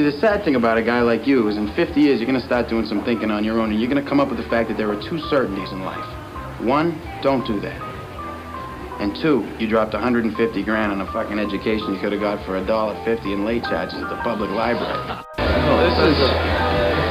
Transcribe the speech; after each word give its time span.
See, 0.00 0.08
the 0.08 0.18
sad 0.18 0.44
thing 0.44 0.56
about 0.56 0.78
a 0.78 0.82
guy 0.82 1.02
like 1.02 1.26
you 1.26 1.46
is 1.48 1.58
in 1.58 1.68
50 1.74 2.00
years, 2.00 2.20
you're 2.20 2.26
gonna 2.26 2.40
start 2.40 2.70
doing 2.70 2.86
some 2.86 3.04
thinking 3.04 3.30
on 3.30 3.44
your 3.44 3.60
own, 3.60 3.68
and 3.68 3.78
you're 3.78 3.90
gonna 3.90 4.08
come 4.08 4.18
up 4.18 4.30
with 4.30 4.38
the 4.38 4.48
fact 4.48 4.70
that 4.70 4.78
there 4.78 4.88
are 4.88 4.96
two 4.96 5.20
certainties 5.28 5.70
in 5.72 5.84
life. 5.84 6.00
One, 6.64 6.96
don't 7.20 7.46
do 7.46 7.60
that. 7.60 7.76
And 8.98 9.14
two, 9.20 9.44
you 9.58 9.68
dropped 9.68 9.92
150 9.92 10.32
grand 10.64 10.90
on 10.90 11.02
a 11.02 11.12
fucking 11.12 11.38
education 11.38 11.92
you 11.92 12.00
could 12.00 12.12
have 12.12 12.20
got 12.22 12.42
for 12.46 12.56
a 12.56 12.64
dollar 12.64 12.96
fifty 13.04 13.34
in 13.34 13.44
late 13.44 13.62
charges 13.64 14.00
at 14.00 14.08
the 14.08 14.16
public 14.24 14.48
library. 14.48 15.20
Oh, 15.36 15.76
this 15.84 15.98
is 16.00 16.16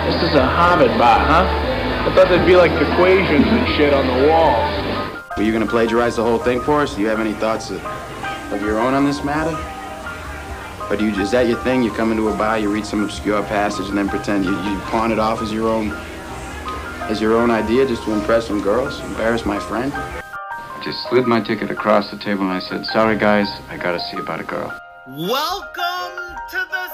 this 0.09 0.31
is 0.31 0.35
a 0.35 0.47
Harvard 0.47 0.97
bar, 0.97 1.19
huh? 1.19 1.45
I 1.45 2.15
thought 2.15 2.27
there'd 2.27 2.47
be 2.47 2.55
like 2.55 2.71
equations 2.71 3.45
and 3.45 3.67
shit 3.77 3.93
on 3.93 4.07
the 4.07 4.27
walls. 4.27 5.37
Were 5.37 5.43
you 5.43 5.53
gonna 5.53 5.69
plagiarize 5.69 6.15
the 6.15 6.23
whole 6.23 6.39
thing 6.39 6.59
for 6.59 6.81
us? 6.81 6.95
Do 6.95 7.01
you 7.01 7.07
have 7.09 7.19
any 7.19 7.33
thoughts 7.33 7.69
of, 7.69 7.85
of 8.51 8.63
your 8.63 8.79
own 8.79 8.95
on 8.95 9.05
this 9.05 9.23
matter? 9.23 9.78
Or 10.89 10.95
do 10.97 11.05
you, 11.05 11.11
is 11.21 11.29
that 11.31 11.47
your 11.47 11.59
thing? 11.59 11.83
You 11.83 11.91
come 11.91 12.09
into 12.11 12.29
a 12.29 12.35
bar, 12.35 12.57
you 12.57 12.73
read 12.73 12.83
some 12.83 13.03
obscure 13.03 13.43
passage, 13.43 13.87
and 13.89 13.97
then 13.97 14.09
pretend 14.09 14.43
you, 14.43 14.51
you 14.51 14.79
pawn 14.85 15.11
it 15.11 15.19
off 15.19 15.39
as 15.39 15.53
your 15.53 15.67
own, 15.69 15.91
as 17.11 17.21
your 17.21 17.37
own 17.37 17.51
idea, 17.51 17.85
just 17.85 18.03
to 18.05 18.11
impress 18.11 18.47
some 18.47 18.59
girls, 18.59 18.99
embarrass 19.01 19.45
my 19.45 19.59
friend? 19.59 19.93
I 19.93 20.81
just 20.83 21.07
slid 21.07 21.27
my 21.27 21.41
ticket 21.41 21.69
across 21.69 22.09
the 22.09 22.17
table 22.17 22.41
and 22.41 22.51
I 22.51 22.59
said, 22.59 22.87
"Sorry, 22.87 23.17
guys, 23.17 23.47
I 23.69 23.77
gotta 23.77 23.99
see 23.99 24.17
about 24.17 24.39
a 24.39 24.43
girl." 24.43 24.73
Welcome 25.05 26.35
to 26.49 26.67
the 26.71 26.88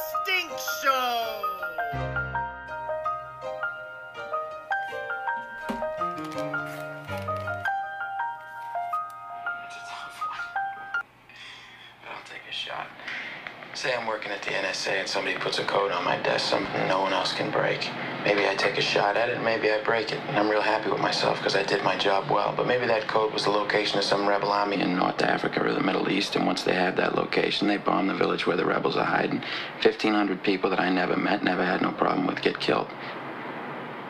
Say 13.75 13.93
I'm 13.93 14.07
working 14.07 14.31
at 14.31 14.41
the 14.41 14.51
NSA 14.51 15.01
and 15.01 15.07
somebody 15.07 15.37
puts 15.37 15.59
a 15.59 15.65
code 15.65 15.91
on 15.91 16.05
my 16.05 16.17
desk, 16.21 16.49
something 16.49 16.87
no 16.87 17.01
one 17.01 17.11
else 17.11 17.33
can 17.33 17.51
break. 17.51 17.89
Maybe 18.23 18.47
I 18.47 18.55
take 18.55 18.77
a 18.77 18.81
shot 18.81 19.17
at 19.17 19.27
it, 19.27 19.43
maybe 19.43 19.69
I 19.69 19.83
break 19.83 20.13
it. 20.13 20.19
And 20.29 20.37
I'm 20.37 20.47
real 20.47 20.61
happy 20.61 20.89
with 20.89 21.01
myself 21.01 21.39
because 21.39 21.57
I 21.57 21.63
did 21.63 21.83
my 21.83 21.97
job 21.97 22.31
well. 22.31 22.53
But 22.55 22.67
maybe 22.67 22.87
that 22.87 23.09
code 23.09 23.33
was 23.33 23.43
the 23.43 23.49
location 23.49 23.97
of 23.97 24.05
some 24.05 24.29
rebel 24.29 24.49
army 24.49 24.79
in 24.79 24.95
North 24.95 25.21
Africa 25.21 25.61
or 25.61 25.73
the 25.73 25.81
Middle 25.81 26.09
East. 26.09 26.37
And 26.37 26.45
once 26.47 26.63
they 26.63 26.73
have 26.73 26.95
that 26.95 27.15
location, 27.15 27.67
they 27.67 27.75
bomb 27.75 28.07
the 28.07 28.15
village 28.15 28.47
where 28.47 28.55
the 28.55 28.63
rebels 28.63 28.95
are 28.95 29.03
hiding. 29.03 29.39
1,500 29.81 30.41
people 30.41 30.69
that 30.69 30.79
I 30.79 30.89
never 30.89 31.17
met, 31.17 31.43
never 31.43 31.65
had 31.65 31.81
no 31.81 31.91
problem 31.91 32.27
with, 32.27 32.41
get 32.41 32.57
killed. 32.61 32.87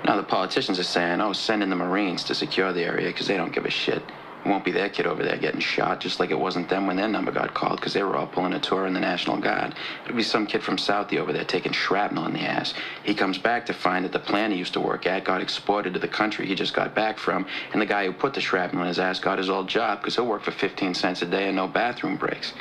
Now 0.06 0.16
the 0.16 0.24
politicians 0.24 0.78
are 0.78 0.84
saying, 0.84 1.22
oh, 1.22 1.34
send 1.34 1.64
in 1.64 1.72
the 1.72 1.76
Marines 1.76 2.24
to 2.26 2.36
secure 2.36 2.72
the 2.72 2.84
area 2.84 3.08
because 3.08 3.26
they 3.26 3.36
don't 3.36 3.52
give 3.52 3.66
a 3.66 3.72
shit. 3.72 4.04
It 4.46 4.50
won't 4.50 4.64
be 4.64 4.72
their 4.72 4.90
kid 4.90 5.08
over 5.08 5.24
there 5.24 5.38
getting 5.38 5.60
shot, 5.60 6.00
just 6.00 6.20
like 6.20 6.30
it 6.30 6.40
wasn't 6.40 6.70
them 6.70 6.86
when 6.86 6.98
their 6.98 7.08
number 7.08 7.32
got 7.32 7.56
called 7.56 7.78
because 7.78 7.94
they 7.94 8.04
were 8.04 8.16
all 8.16 8.28
pulling 8.28 8.54
a 8.54 8.60
tour 8.60 8.86
in 8.86 8.94
the 8.94 9.00
National 9.00 9.38
Guard. 9.38 9.74
It'll 10.04 10.16
be 10.16 10.22
some 10.22 10.46
kid 10.46 10.62
from 10.62 10.78
Southie 10.78 11.18
over 11.18 11.34
there 11.34 11.44
taking 11.44 11.72
shrapnel 11.72 12.28
in 12.28 12.34
the 12.34 12.42
ass. 12.42 12.76
He 13.04 13.16
comes 13.16 13.40
back 13.40 13.66
to 13.66 13.74
find 13.74 14.06
that 14.06 14.12
the 14.12 14.20
plant 14.20 14.54
he 14.54 14.60
used 14.60 14.74
to 14.74 14.80
work 14.80 15.08
at 15.08 15.26
got 15.26 15.42
exported 15.42 15.96
to 15.96 16.00
the 16.00 16.08
country 16.08 16.46
he 16.46 16.54
just 16.54 16.76
got 16.76 16.94
back 16.94 17.18
from, 17.18 17.48
and 17.74 17.82
the 17.82 17.88
guy 17.88 18.06
who 18.06 18.14
put 18.14 18.36
the 18.36 18.42
shrapnel 18.42 18.84
in 18.84 18.88
his 18.88 19.00
ass 19.00 19.20
got 19.20 19.40
his 19.40 19.50
old 19.50 19.68
job 19.68 20.00
because 20.00 20.16
he'll 20.16 20.28
work 20.28 20.44
for 20.44 20.52
15 20.52 20.94
cents 20.94 21.24
a 21.24 21.26
day 21.26 21.48
and 21.48 21.56
no 21.56 21.68
bathroom 21.68 22.16
breaks. 22.16 22.54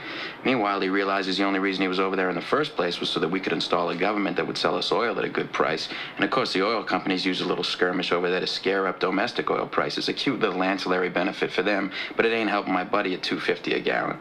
Meanwhile, 0.44 0.80
he 0.80 0.88
realizes 0.88 1.36
the 1.36 1.44
only 1.44 1.58
reason 1.58 1.82
he 1.82 1.88
was 1.88 2.00
over 2.00 2.16
there 2.16 2.30
in 2.30 2.34
the 2.34 2.40
first 2.40 2.76
place 2.76 2.98
was 3.00 3.10
so 3.10 3.20
that 3.20 3.30
we 3.30 3.40
could 3.40 3.52
install 3.52 3.90
a 3.90 3.96
government 3.96 4.36
that 4.36 4.46
would 4.46 4.58
sell 4.58 4.76
us 4.76 4.90
oil 4.90 5.18
at 5.18 5.24
a 5.24 5.28
good 5.28 5.52
price. 5.52 5.88
And 6.16 6.24
of 6.24 6.30
course, 6.30 6.54
the 6.54 6.64
oil 6.64 6.82
companies 6.82 7.26
use 7.26 7.42
a 7.42 7.46
little 7.46 7.64
skirmish 7.64 8.10
over 8.10 8.30
there 8.30 8.40
to 8.40 8.46
scare 8.46 8.86
up 8.86 9.00
domestic 9.00 9.50
oil 9.50 9.66
prices. 9.66 10.08
A 10.08 10.12
cute 10.14 10.40
little 10.40 10.62
ancillary 10.62 11.10
benefit 11.10 11.50
for 11.50 11.62
them, 11.62 11.73
but 12.16 12.26
it 12.26 12.32
ain't 12.32 12.50
helping 12.50 12.72
my 12.72 12.84
buddy 12.84 13.14
at 13.14 13.22
250 13.22 13.74
a 13.74 13.80
gallon. 13.80 14.18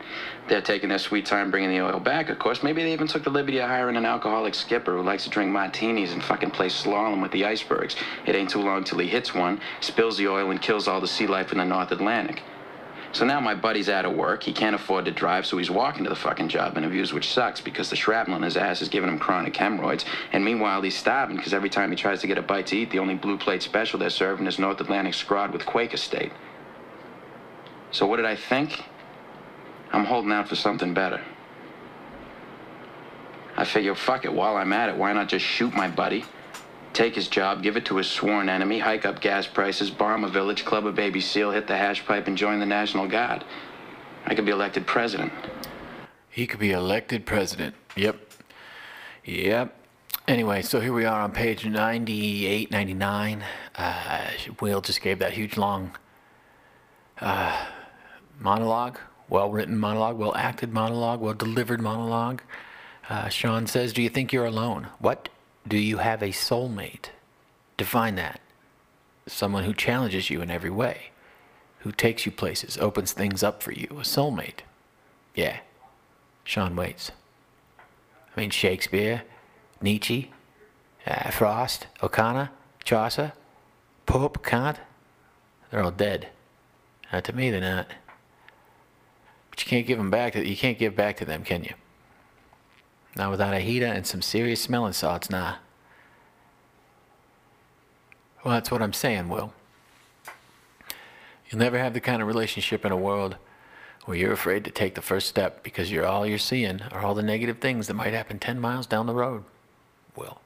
They're 0.48 0.62
taking 0.62 0.90
their 0.90 1.00
sweet 1.00 1.26
time 1.26 1.52
bringing 1.52 1.70
the 1.70 1.82
oil 1.82 2.00
back, 2.00 2.30
of 2.30 2.40
course. 2.40 2.64
Maybe 2.64 2.84
they 2.84 2.94
even 2.94 3.08
took 3.08 3.24
the 3.24 3.30
liberty 3.30 3.60
of 3.60 3.70
hiring 3.70 3.96
an 3.96 4.06
alcoholic 4.06 4.56
skipper 4.56 4.94
who 4.98 5.02
likes 5.02 5.24
to 5.24 5.30
drink 5.30 5.52
martinis 5.52 6.12
and 6.12 6.24
fucking 6.24 6.52
play 6.52 6.68
slalom 6.68 7.22
with 7.22 7.32
the 7.32 7.46
icebergs. 7.46 7.96
It 8.26 8.36
ain't 8.36 8.50
too 8.50 8.62
long 8.62 8.84
till 8.84 9.00
he 9.00 9.08
hits 9.08 9.34
one, 9.34 9.62
spills 9.82 10.18
the 10.18 10.28
oil, 10.28 10.52
and 10.52 10.62
kills 10.62 10.88
all 10.88 11.00
the 11.00 11.08
sea 11.08 11.28
life 11.28 11.52
in 11.52 11.60
the 11.60 11.66
North 11.66 11.92
Atlantic. 11.92 12.42
So 13.14 13.26
now 13.26 13.40
my 13.40 13.54
buddy's 13.54 13.90
out 13.90 14.06
of 14.06 14.16
work. 14.16 14.42
He 14.42 14.52
can't 14.52 14.74
afford 14.76 15.06
to 15.06 15.12
drive, 15.12 15.46
so 15.46 15.60
he's 15.60 15.70
walking 15.70 16.04
to 16.04 16.10
the 16.10 16.16
fucking 16.16 16.50
job 16.50 16.76
interviews, 16.76 17.14
which 17.14 17.32
sucks 17.32 17.62
because 17.62 17.92
the 17.92 17.96
shrapnel 17.96 18.38
in 18.38 18.42
his 18.42 18.58
ass 18.58 18.82
is 18.82 18.90
giving 18.90 19.08
him 19.08 19.20
chronic 19.20 19.56
hemorrhoids. 19.56 20.04
And 20.32 20.44
meanwhile, 20.44 20.82
he's 20.82 20.98
starving 20.98 21.38
because 21.38 21.54
every 21.54 21.70
time 21.70 21.92
he 21.92 21.96
tries 21.96 22.22
to 22.22 22.28
get 22.28 22.40
a 22.40 22.42
bite 22.42 22.66
to 22.68 22.78
eat, 22.78 22.90
the 22.90 22.98
only 22.98 23.14
blue 23.14 23.38
plate 23.38 23.62
special 23.62 24.00
they're 24.00 24.10
serving 24.10 24.48
is 24.48 24.58
North 24.58 24.82
Atlantic 24.82 25.14
scrod 25.14 25.54
with 25.54 25.64
Quaker 25.64 25.98
State. 25.98 26.32
So 27.94 28.08
what 28.08 28.18
did 28.18 28.26
I 28.26 28.36
think? 28.36 28.84
I'm 29.92 30.04
holding 30.04 30.32
out 30.32 30.50
for 30.50 30.56
something 30.56 30.94
better. 30.96 31.22
I 33.56 33.66
figure, 33.66 33.94
fuck 33.94 34.26
it, 34.26 34.34
while 34.34 34.58
I'm 34.58 34.74
at 34.74 34.90
it, 34.90 34.98
why 34.98 35.14
not 35.14 35.30
just 35.30 35.46
shoot 35.46 35.74
my 35.76 35.88
buddy? 35.88 36.26
Take 36.94 37.14
his 37.14 37.28
job, 37.28 37.62
give 37.62 37.78
it 37.78 37.86
to 37.86 37.98
his 37.98 38.08
sworn 38.08 38.50
enemy, 38.50 38.80
hike 38.80 39.06
up 39.06 39.22
gas 39.22 39.46
prices, 39.46 39.92
bomb 39.92 40.24
a 40.24 40.28
village, 40.28 40.66
club 40.66 40.88
a 40.88 40.92
baby 40.92 41.22
seal, 41.22 41.52
hit 41.52 41.68
the 41.68 41.78
hash 41.78 42.04
pipe, 42.04 42.28
and 42.28 42.36
join 42.36 42.60
the 42.60 42.66
National 42.66 43.08
Guard. 43.08 43.46
I 44.26 44.34
could 44.34 44.46
be 44.46 44.52
elected 44.52 44.88
president. 44.88 45.32
He 46.30 46.48
could 46.48 46.60
be 46.60 46.72
elected 46.72 47.28
president. 47.28 47.76
Yep. 47.96 48.20
Yep. 49.24 49.76
Anyway, 50.28 50.64
so 50.64 50.80
here 50.80 50.94
we 50.94 51.06
are 51.06 51.22
on 51.22 51.32
page 51.32 51.64
98, 51.64 52.72
99. 52.72 53.44
Uh, 53.76 54.28
Will 54.62 54.82
just 54.82 55.02
gave 55.02 55.20
that 55.20 55.34
huge 55.34 55.58
long 55.58 55.92
uh, 57.22 57.66
monologue, 58.44 59.00
well 59.30 59.50
written 59.50 59.78
monologue, 59.78 60.18
well 60.18 60.36
acted 60.36 60.72
monologue, 60.72 61.22
well 61.22 61.34
delivered 61.34 61.82
monologue. 61.82 62.42
Uh, 63.10 63.30
Sean 63.30 63.66
says, 63.66 63.94
Do 63.94 64.02
you 64.02 64.10
think 64.10 64.32
you're 64.32 64.46
alone? 64.46 64.88
What? 65.00 65.30
Do 65.68 65.78
you 65.78 65.98
have 65.98 66.22
a 66.22 66.28
soulmate? 66.28 67.08
Define 67.78 68.16
that. 68.16 68.42
Someone 69.26 69.64
who 69.64 69.74
challenges 69.74 70.30
you 70.30 70.42
in 70.42 70.52
every 70.52 70.70
way, 70.70 71.12
who 71.80 71.92
takes 71.92 72.26
you 72.26 72.32
places, 72.32 72.78
opens 72.78 73.14
things 73.14 73.42
up 73.42 73.64
for 73.64 73.72
you. 73.72 73.88
A 73.92 74.04
soulmate. 74.04 74.60
Yeah. 75.34 75.60
Sean 76.44 76.76
waits. 76.76 77.12
I 78.36 78.40
mean, 78.40 78.50
Shakespeare, 78.50 79.24
Nietzsche, 79.82 80.32
uh, 81.08 81.30
Frost, 81.30 81.88
O'Connor, 82.02 82.50
Chaucer, 82.84 83.32
Pope, 84.06 84.46
Kant, 84.46 84.80
they're 85.72 85.84
all 85.84 85.92
dead. 85.92 86.28
Not 87.12 87.24
to 87.26 87.34
me, 87.34 87.50
they're 87.50 87.62
not. 87.62 87.88
But 89.54 89.64
you 89.64 89.70
can't 89.70 89.86
give 89.86 90.00
them 90.00 90.10
back 90.10 90.34
to 90.34 90.44
you 90.44 90.58
can't 90.58 90.80
give 90.80 90.96
back 90.96 91.16
to 91.18 91.26
them, 91.26 91.44
can 91.44 91.64
you? 91.64 91.76
Not 93.16 93.30
without 93.30 93.54
a 93.54 93.60
heater 93.60 93.86
and 93.86 94.08
some 94.08 94.24
serious 94.24 94.60
smelling 94.60 94.94
salts, 94.94 95.30
nah. 95.30 95.58
Well, 98.44 98.56
that's 98.56 98.72
what 98.72 98.82
I'm 98.82 98.94
saying, 98.94 99.30
Will. 99.30 99.54
You'll 101.48 101.60
never 101.60 101.78
have 101.78 101.94
the 101.94 102.02
kind 102.02 102.20
of 102.20 102.28
relationship 102.28 102.84
in 102.84 102.92
a 102.92 102.98
world 102.98 103.36
where 104.06 104.18
you're 104.18 104.34
afraid 104.34 104.66
to 104.66 104.72
take 104.72 104.96
the 104.96 105.04
first 105.04 105.28
step 105.28 105.62
because 105.62 105.92
you're 105.92 106.08
all 106.08 106.26
you're 106.26 106.40
seeing 106.40 106.82
are 106.92 107.06
all 107.06 107.14
the 107.14 107.22
negative 107.22 107.60
things 107.60 107.86
that 107.86 107.94
might 107.94 108.16
happen 108.16 108.40
10 108.40 108.60
miles 108.60 108.88
down 108.88 109.06
the 109.06 109.14
road. 109.14 109.44
Will. 110.16 110.42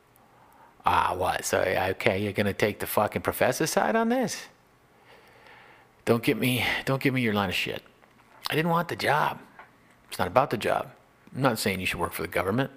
Ah, 0.85 1.15
what? 1.15 1.45
So, 1.45 1.61
okay, 1.61 2.21
you're 2.21 2.33
going 2.33 2.45
to 2.45 2.51
take 2.51 2.79
the 2.79 2.87
fucking 2.87 3.21
professor 3.21 3.67
side 3.67 3.95
on 3.95 4.09
this? 4.09 4.47
Don't 6.03 6.23
get 6.23 6.37
me, 6.37 6.65
don't 6.83 7.01
give 7.01 7.13
me 7.13 7.21
your 7.21 7.33
line 7.33 7.47
of 7.47 7.55
shit. 7.55 7.81
I 8.49 8.55
didn't 8.55 8.71
want 8.71 8.87
the 8.87 8.95
job. 8.95 9.39
It's 10.09 10.19
not 10.19 10.27
about 10.27 10.49
the 10.49 10.57
job. 10.57 10.91
I'm 11.35 11.41
not 11.41 11.59
saying 11.59 11.79
you 11.79 11.85
should 11.85 11.99
work 11.99 12.13
for 12.13 12.21
the 12.21 12.27
government, 12.27 12.71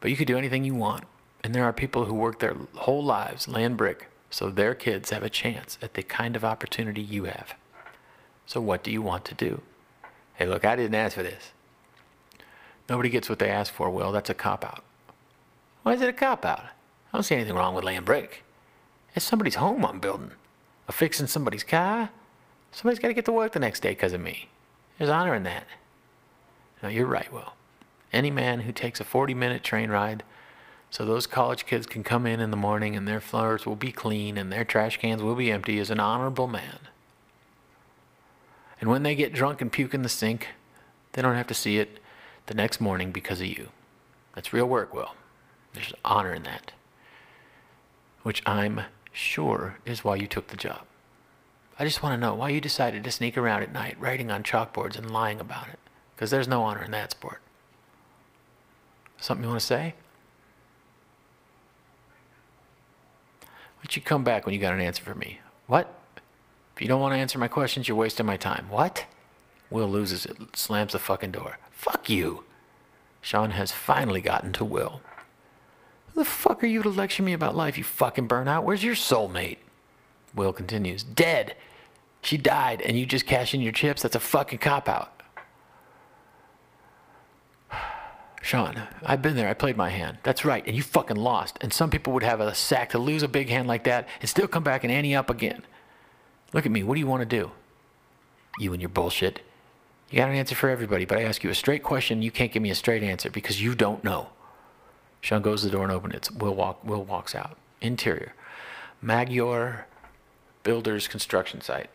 but 0.00 0.10
you 0.10 0.16
could 0.16 0.26
do 0.26 0.36
anything 0.36 0.64
you 0.64 0.74
want. 0.74 1.04
And 1.44 1.54
there 1.54 1.64
are 1.64 1.72
people 1.72 2.04
who 2.04 2.14
work 2.14 2.38
their 2.38 2.56
whole 2.74 3.02
lives 3.02 3.48
laying 3.48 3.76
brick 3.76 4.08
so 4.30 4.48
their 4.50 4.74
kids 4.74 5.10
have 5.10 5.22
a 5.22 5.30
chance 5.30 5.78
at 5.82 5.94
the 5.94 6.02
kind 6.02 6.34
of 6.36 6.44
opportunity 6.44 7.00
you 7.00 7.24
have. 7.24 7.54
So 8.46 8.60
what 8.60 8.82
do 8.82 8.90
you 8.90 9.02
want 9.02 9.24
to 9.26 9.34
do? 9.34 9.60
Hey, 10.34 10.46
look, 10.46 10.64
I 10.64 10.74
didn't 10.74 10.94
ask 10.94 11.14
for 11.14 11.22
this. 11.22 11.52
Nobody 12.88 13.08
gets 13.08 13.28
what 13.28 13.38
they 13.38 13.50
ask 13.50 13.72
for, 13.72 13.90
Will. 13.90 14.10
That's 14.10 14.30
a 14.30 14.34
cop 14.34 14.64
out. 14.64 14.82
Why 15.82 15.92
is 15.94 16.00
it 16.00 16.08
a 16.08 16.12
cop 16.12 16.44
out? 16.44 16.60
I 16.60 17.16
don't 17.16 17.22
see 17.22 17.34
anything 17.34 17.54
wrong 17.54 17.74
with 17.74 17.84
laying 17.84 18.04
brick. 18.04 18.42
It's 19.14 19.24
somebody's 19.24 19.56
home 19.56 19.84
I'm 19.84 20.00
building. 20.00 20.32
Or 20.88 20.92
fixing 20.92 21.26
somebody's 21.26 21.64
car. 21.64 22.10
Somebody's 22.72 22.98
got 22.98 23.08
to 23.08 23.14
get 23.14 23.26
to 23.26 23.32
work 23.32 23.52
the 23.52 23.60
next 23.60 23.80
day 23.80 23.90
because 23.90 24.12
of 24.12 24.20
me. 24.20 24.48
There's 25.02 25.10
honor 25.10 25.34
in 25.34 25.42
that. 25.42 25.66
No, 26.80 26.88
you're 26.88 27.08
right, 27.08 27.32
Will. 27.32 27.54
Any 28.12 28.30
man 28.30 28.60
who 28.60 28.70
takes 28.70 29.00
a 29.00 29.04
40 29.04 29.34
minute 29.34 29.64
train 29.64 29.90
ride 29.90 30.22
so 30.90 31.04
those 31.04 31.26
college 31.26 31.66
kids 31.66 31.88
can 31.88 32.04
come 32.04 32.24
in 32.24 32.38
in 32.38 32.52
the 32.52 32.56
morning 32.56 32.94
and 32.94 33.08
their 33.08 33.20
floors 33.20 33.66
will 33.66 33.74
be 33.74 33.90
clean 33.90 34.38
and 34.38 34.52
their 34.52 34.64
trash 34.64 34.98
cans 34.98 35.20
will 35.20 35.34
be 35.34 35.50
empty 35.50 35.80
is 35.80 35.90
an 35.90 35.98
honorable 35.98 36.46
man. 36.46 36.78
And 38.80 38.88
when 38.88 39.02
they 39.02 39.16
get 39.16 39.32
drunk 39.32 39.60
and 39.60 39.72
puke 39.72 39.92
in 39.92 40.02
the 40.02 40.08
sink, 40.08 40.50
they 41.14 41.22
don't 41.22 41.34
have 41.34 41.48
to 41.48 41.52
see 41.54 41.78
it 41.78 41.98
the 42.46 42.54
next 42.54 42.80
morning 42.80 43.10
because 43.10 43.40
of 43.40 43.48
you. 43.48 43.70
That's 44.36 44.52
real 44.52 44.66
work, 44.66 44.94
Will. 44.94 45.16
There's 45.72 45.92
honor 46.04 46.32
in 46.32 46.44
that. 46.44 46.70
Which 48.22 48.40
I'm 48.46 48.82
sure 49.10 49.78
is 49.84 50.04
why 50.04 50.14
you 50.14 50.28
took 50.28 50.46
the 50.46 50.56
job. 50.56 50.82
I 51.78 51.84
just 51.84 52.02
want 52.02 52.14
to 52.14 52.20
know 52.20 52.34
why 52.34 52.50
you 52.50 52.60
decided 52.60 53.02
to 53.04 53.10
sneak 53.10 53.36
around 53.36 53.62
at 53.62 53.72
night 53.72 53.96
writing 53.98 54.30
on 54.30 54.42
chalkboards 54.42 54.96
and 54.96 55.10
lying 55.10 55.40
about 55.40 55.68
it. 55.68 55.78
Because 56.14 56.30
there's 56.30 56.48
no 56.48 56.62
honor 56.62 56.82
in 56.82 56.90
that 56.92 57.10
sport. 57.10 57.40
Something 59.18 59.44
you 59.44 59.48
want 59.48 59.60
to 59.60 59.66
say? 59.66 59.94
Why 63.40 63.48
don't 63.84 63.96
you 63.96 64.02
come 64.02 64.24
back 64.24 64.44
when 64.44 64.54
you 64.54 64.60
got 64.60 64.74
an 64.74 64.80
answer 64.80 65.02
for 65.02 65.14
me? 65.14 65.40
What? 65.66 65.92
If 66.76 66.82
you 66.82 66.88
don't 66.88 67.00
want 67.00 67.14
to 67.14 67.18
answer 67.18 67.38
my 67.38 67.48
questions, 67.48 67.88
you're 67.88 67.96
wasting 67.96 68.26
my 68.26 68.36
time. 68.36 68.66
What? 68.68 69.06
Will 69.70 69.88
loses 69.88 70.26
it, 70.26 70.36
slams 70.54 70.92
the 70.92 70.98
fucking 70.98 71.32
door. 71.32 71.58
Fuck 71.70 72.08
you! 72.10 72.44
Sean 73.20 73.52
has 73.52 73.72
finally 73.72 74.20
gotten 74.20 74.52
to 74.54 74.64
Will. 74.64 75.00
Who 76.12 76.20
the 76.20 76.24
fuck 76.28 76.62
are 76.62 76.66
you 76.66 76.82
to 76.82 76.88
lecture 76.90 77.22
me 77.22 77.32
about 77.32 77.56
life, 77.56 77.78
you 77.78 77.84
fucking 77.84 78.28
burnout? 78.28 78.64
Where's 78.64 78.84
your 78.84 78.94
soulmate? 78.94 79.58
Will 80.34 80.52
continues. 80.52 81.02
Dead. 81.02 81.56
She 82.22 82.36
died, 82.36 82.82
and 82.82 82.98
you 82.98 83.04
just 83.04 83.26
cash 83.26 83.52
in 83.52 83.60
your 83.60 83.72
chips? 83.72 84.02
That's 84.02 84.14
a 84.14 84.20
fucking 84.20 84.60
cop 84.60 84.88
out. 84.88 85.22
Sean, 88.42 88.82
I've 89.04 89.22
been 89.22 89.36
there. 89.36 89.48
I 89.48 89.54
played 89.54 89.76
my 89.76 89.90
hand. 89.90 90.18
That's 90.22 90.44
right. 90.44 90.64
And 90.66 90.76
you 90.76 90.82
fucking 90.82 91.16
lost. 91.16 91.58
And 91.60 91.72
some 91.72 91.90
people 91.90 92.12
would 92.12 92.22
have 92.22 92.40
a 92.40 92.54
sack 92.54 92.90
to 92.90 92.98
lose 92.98 93.22
a 93.22 93.28
big 93.28 93.48
hand 93.48 93.66
like 93.66 93.84
that 93.84 94.08
and 94.20 94.28
still 94.28 94.48
come 94.48 94.62
back 94.62 94.84
and 94.84 94.92
ante 94.92 95.14
up 95.14 95.30
again. 95.30 95.62
Look 96.52 96.66
at 96.66 96.72
me. 96.72 96.82
What 96.82 96.94
do 96.94 97.00
you 97.00 97.06
want 97.06 97.22
to 97.22 97.26
do? 97.26 97.50
You 98.58 98.72
and 98.72 98.80
your 98.80 98.90
bullshit. 98.90 99.40
You 100.10 100.18
got 100.18 100.28
an 100.28 100.36
answer 100.36 100.54
for 100.54 100.68
everybody, 100.68 101.06
but 101.06 101.18
I 101.18 101.22
ask 101.22 101.42
you 101.42 101.50
a 101.50 101.54
straight 101.54 101.82
question. 101.82 102.20
You 102.20 102.30
can't 102.30 102.52
give 102.52 102.62
me 102.62 102.70
a 102.70 102.74
straight 102.74 103.02
answer 103.02 103.30
because 103.30 103.62
you 103.62 103.74
don't 103.74 104.04
know. 104.04 104.28
Sean 105.22 105.40
goes 105.40 105.62
to 105.62 105.68
the 105.68 105.72
door 105.72 105.84
and 105.84 105.92
opens 105.92 106.14
it. 106.14 106.30
Will 106.36 106.54
walk. 106.54 106.84
Will 106.84 107.02
walks 107.02 107.34
out. 107.34 107.56
Interior. 107.80 108.34
Magyar 109.00 109.86
Builders 110.62 111.08
Construction 111.08 111.60
Site. 111.60 111.90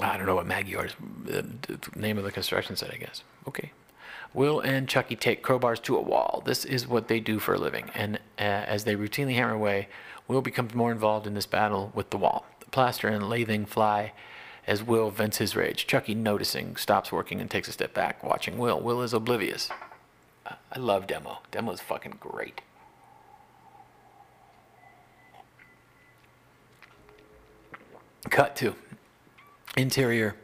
I 0.00 0.16
don't 0.16 0.26
know 0.26 0.34
what 0.34 0.46
Magyar 0.46 0.86
is. 0.86 0.94
The 1.24 1.46
name 1.94 2.18
of 2.18 2.24
the 2.24 2.32
construction 2.32 2.74
site, 2.74 2.92
I 2.92 2.96
guess. 2.96 3.22
Okay. 3.46 3.70
Will 4.32 4.58
and 4.58 4.88
Chucky 4.88 5.14
take 5.14 5.44
crowbars 5.44 5.80
to 5.82 5.96
a 5.96 6.00
wall. 6.02 6.42
This 6.44 6.64
is 6.64 6.88
what 6.88 7.06
they 7.06 7.20
do 7.20 7.38
for 7.38 7.54
a 7.54 7.58
living. 7.58 7.90
And 7.94 8.16
uh, 8.38 8.42
as 8.42 8.84
they 8.84 8.96
routinely 8.96 9.34
hammer 9.34 9.54
away, 9.54 9.88
Will 10.26 10.42
becomes 10.42 10.74
more 10.74 10.90
involved 10.90 11.26
in 11.26 11.34
this 11.34 11.46
battle 11.46 11.92
with 11.94 12.10
the 12.10 12.16
wall. 12.16 12.44
The 12.58 12.66
plaster 12.66 13.06
and 13.06 13.28
lathing 13.28 13.66
fly 13.66 14.12
as 14.66 14.82
Will 14.82 15.10
vents 15.10 15.38
his 15.38 15.54
rage. 15.54 15.86
Chucky, 15.86 16.14
noticing, 16.14 16.74
stops 16.76 17.12
working 17.12 17.40
and 17.40 17.50
takes 17.50 17.68
a 17.68 17.72
step 17.72 17.94
back, 17.94 18.24
watching 18.24 18.58
Will. 18.58 18.80
Will 18.80 19.02
is 19.02 19.12
oblivious. 19.12 19.70
I 20.46 20.78
love 20.78 21.06
Demo. 21.06 21.38
Demo 21.52 21.72
is 21.72 21.80
fucking 21.80 22.16
great. 22.18 22.62
Cut 28.30 28.56
to 28.56 28.74
interior 29.76 30.36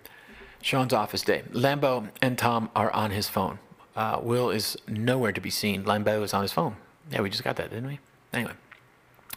Sean's 0.63 0.93
office 0.93 1.23
day. 1.23 1.43
Lambeau 1.53 2.09
and 2.21 2.37
Tom 2.37 2.71
are 2.77 2.91
on 2.93 3.11
his 3.11 3.29
phone. 3.29 3.59
Uh, 3.97 4.21
Will 4.23 4.51
is 4.51 4.77
nowhere 4.87 5.33
to 5.33 5.41
be 5.41 5.51
seen. 5.51 5.85
Lambeau 5.85 6.23
is 6.23 6.35
on 6.35 6.43
his 6.43 6.53
phone. 6.53 6.77
Yeah, 7.11 7.23
we 7.23 7.31
just 7.31 7.45
got 7.45 7.57
that, 7.57 7.71
didn't 7.71 7.89
we? 7.89 7.99
Anyway, 8.33 8.53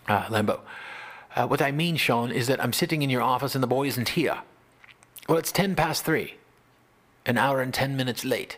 uh, 0.08 0.24
Lambeau. 0.26 0.60
Uh, 1.36 1.48
what 1.48 1.62
I 1.62 1.72
mean, 1.72 1.96
Sean, 1.96 2.32
is 2.32 2.48
that 2.48 2.64
I'm 2.64 2.74
sitting 2.74 3.02
in 3.02 3.10
your 3.10 3.22
office 3.22 3.56
and 3.56 3.64
the 3.64 3.68
boy 3.68 3.88
isn't 3.88 4.10
here. 4.10 4.40
Well, 5.28 5.38
it's 5.38 5.52
10 5.52 5.76
past 5.76 6.06
3. 6.06 6.36
An 7.26 7.38
hour 7.38 7.62
and 7.62 7.74
10 7.74 7.96
minutes 7.96 8.24
late. 8.24 8.58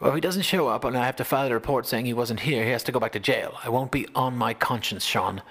Well, 0.00 0.10
if 0.10 0.14
he 0.14 0.20
doesn't 0.20 0.42
show 0.42 0.68
up 0.68 0.84
and 0.84 0.96
I 0.96 1.06
have 1.06 1.16
to 1.16 1.24
file 1.24 1.48
a 1.50 1.54
report 1.54 1.86
saying 1.86 2.06
he 2.06 2.14
wasn't 2.14 2.40
here, 2.40 2.64
he 2.64 2.70
has 2.70 2.82
to 2.84 2.92
go 2.92 3.00
back 3.00 3.12
to 3.12 3.20
jail. 3.20 3.58
I 3.62 3.68
won't 3.68 3.92
be 3.92 4.08
on 4.14 4.36
my 4.36 4.54
conscience, 4.54 5.04
Sean. 5.04 5.42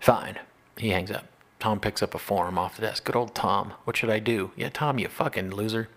Fine. 0.00 0.38
He 0.76 0.90
hangs 0.90 1.10
up. 1.10 1.26
Tom 1.64 1.80
picks 1.80 2.02
up 2.02 2.14
a 2.14 2.18
form 2.18 2.58
off 2.58 2.76
the 2.76 2.82
desk. 2.82 3.04
Good 3.04 3.16
old 3.16 3.34
Tom. 3.34 3.72
What 3.84 3.96
should 3.96 4.10
I 4.10 4.18
do? 4.18 4.50
Yeah, 4.54 4.68
Tom, 4.68 4.98
you 4.98 5.08
fucking 5.08 5.50
loser. 5.50 5.88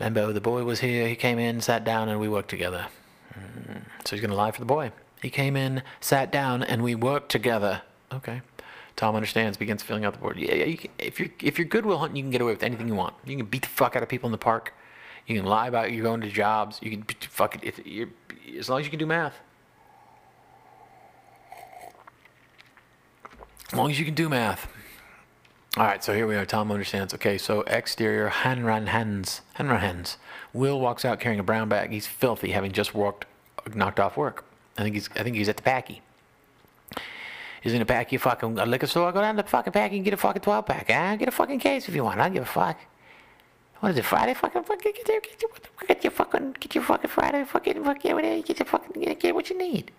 Lambeau, 0.00 0.34
the 0.34 0.40
boy 0.40 0.64
was 0.64 0.80
here. 0.80 1.06
He 1.06 1.14
came 1.14 1.38
in, 1.38 1.60
sat 1.60 1.84
down, 1.84 2.08
and 2.08 2.18
we 2.18 2.26
worked 2.26 2.50
together. 2.50 2.88
Mm, 3.32 3.82
so 4.04 4.16
he's 4.16 4.20
going 4.20 4.32
to 4.32 4.36
lie 4.36 4.50
for 4.50 4.58
the 4.58 4.66
boy. 4.66 4.90
He 5.22 5.30
came 5.30 5.54
in, 5.54 5.84
sat 6.00 6.32
down, 6.32 6.64
and 6.64 6.82
we 6.82 6.96
worked 6.96 7.30
together. 7.30 7.82
Okay. 8.12 8.42
Tom 8.96 9.14
understands, 9.14 9.56
begins 9.56 9.80
filling 9.80 10.04
out 10.04 10.12
the 10.12 10.18
board. 10.18 10.36
Yeah, 10.36 10.54
yeah 10.54 10.64
you 10.64 10.76
can, 10.76 10.90
if 10.98 11.20
you're 11.20 11.30
if 11.40 11.56
you're 11.56 11.68
Good 11.68 11.86
Will 11.86 11.98
Hunting, 11.98 12.16
you 12.16 12.24
can 12.24 12.32
get 12.32 12.40
away 12.40 12.50
with 12.50 12.64
anything 12.64 12.88
you 12.88 12.96
want. 12.96 13.14
You 13.24 13.36
can 13.36 13.46
beat 13.46 13.62
the 13.62 13.68
fuck 13.68 13.94
out 13.94 14.02
of 14.02 14.08
people 14.08 14.26
in 14.26 14.32
the 14.32 14.38
park. 14.38 14.74
You 15.24 15.36
can 15.36 15.46
lie 15.46 15.68
about 15.68 15.92
you're 15.92 16.02
going 16.02 16.20
to 16.22 16.28
jobs. 16.28 16.80
You 16.82 16.90
can 16.90 17.04
fuck 17.28 17.54
it. 17.54 17.62
If 17.62 17.86
you're, 17.86 18.08
as 18.58 18.68
long 18.68 18.80
as 18.80 18.86
you 18.86 18.90
can 18.90 18.98
do 18.98 19.06
math. 19.06 19.38
As 23.68 23.74
long 23.74 23.88
as 23.88 23.96
you 23.96 24.04
can 24.04 24.14
do 24.14 24.28
math. 24.28 24.66
All 25.76 25.84
right, 25.84 26.02
so 26.02 26.12
here 26.12 26.26
we 26.26 26.34
are. 26.34 26.44
Tom 26.44 26.72
understands. 26.72 27.14
Okay, 27.14 27.38
so 27.38 27.60
exterior 27.62 28.28
Hanran 28.28 28.88
Hens. 28.88 29.42
Hanran 29.56 29.78
Hens. 29.78 30.16
Will 30.52 30.80
walks 30.80 31.04
out 31.04 31.20
carrying 31.20 31.38
a 31.38 31.44
brown 31.44 31.68
bag. 31.68 31.92
He's 31.92 32.08
filthy, 32.08 32.50
having 32.50 32.72
just 32.72 32.92
walked, 32.92 33.24
knocked 33.72 34.00
off 34.00 34.16
work. 34.16 34.44
I 34.76 34.82
think 34.82 34.94
he's. 34.96 35.08
I 35.14 35.22
think 35.22 35.36
he's 35.36 35.48
at 35.48 35.56
the 35.56 35.62
packy. 35.62 36.02
He's 37.62 37.72
in 37.72 37.78
the 37.78 37.86
packy 37.86 38.16
fucking 38.16 38.58
a 38.58 38.66
liquor 38.66 38.88
store. 38.88 39.12
Go 39.12 39.20
down 39.20 39.36
to 39.36 39.42
the 39.42 39.48
fucking 39.48 39.72
packy 39.72 39.96
and 39.96 40.04
get 40.04 40.14
a 40.14 40.16
fucking 40.16 40.42
12 40.42 40.66
pack. 40.66 40.86
Ah, 40.90 41.14
get 41.14 41.28
a 41.28 41.32
fucking 41.32 41.60
case 41.60 41.88
if 41.88 41.94
you 41.94 42.02
want. 42.02 42.18
I 42.18 42.24
don't 42.24 42.32
give 42.32 42.42
a 42.42 42.46
fuck. 42.46 42.78
What 43.78 43.90
is 43.90 43.98
it? 43.98 44.04
Friday? 44.04 44.34
Fucking 44.34 44.64
fucking 44.64 44.92
get 44.92 45.08
your 45.08 45.20
get 45.20 45.42
your, 45.42 45.50
get 45.86 46.04
your 46.04 46.10
fucking 46.10 46.56
get 46.58 46.74
your 46.74 46.82
fucking 46.82 47.10
Friday. 47.10 47.44
Fucking 47.44 47.84
fucking. 47.84 48.42
Get 48.42 48.58
your 48.58 48.66
fucking 48.66 49.02
get 49.02 49.34
what 49.34 49.50
you 49.50 49.56
need. 49.56 49.92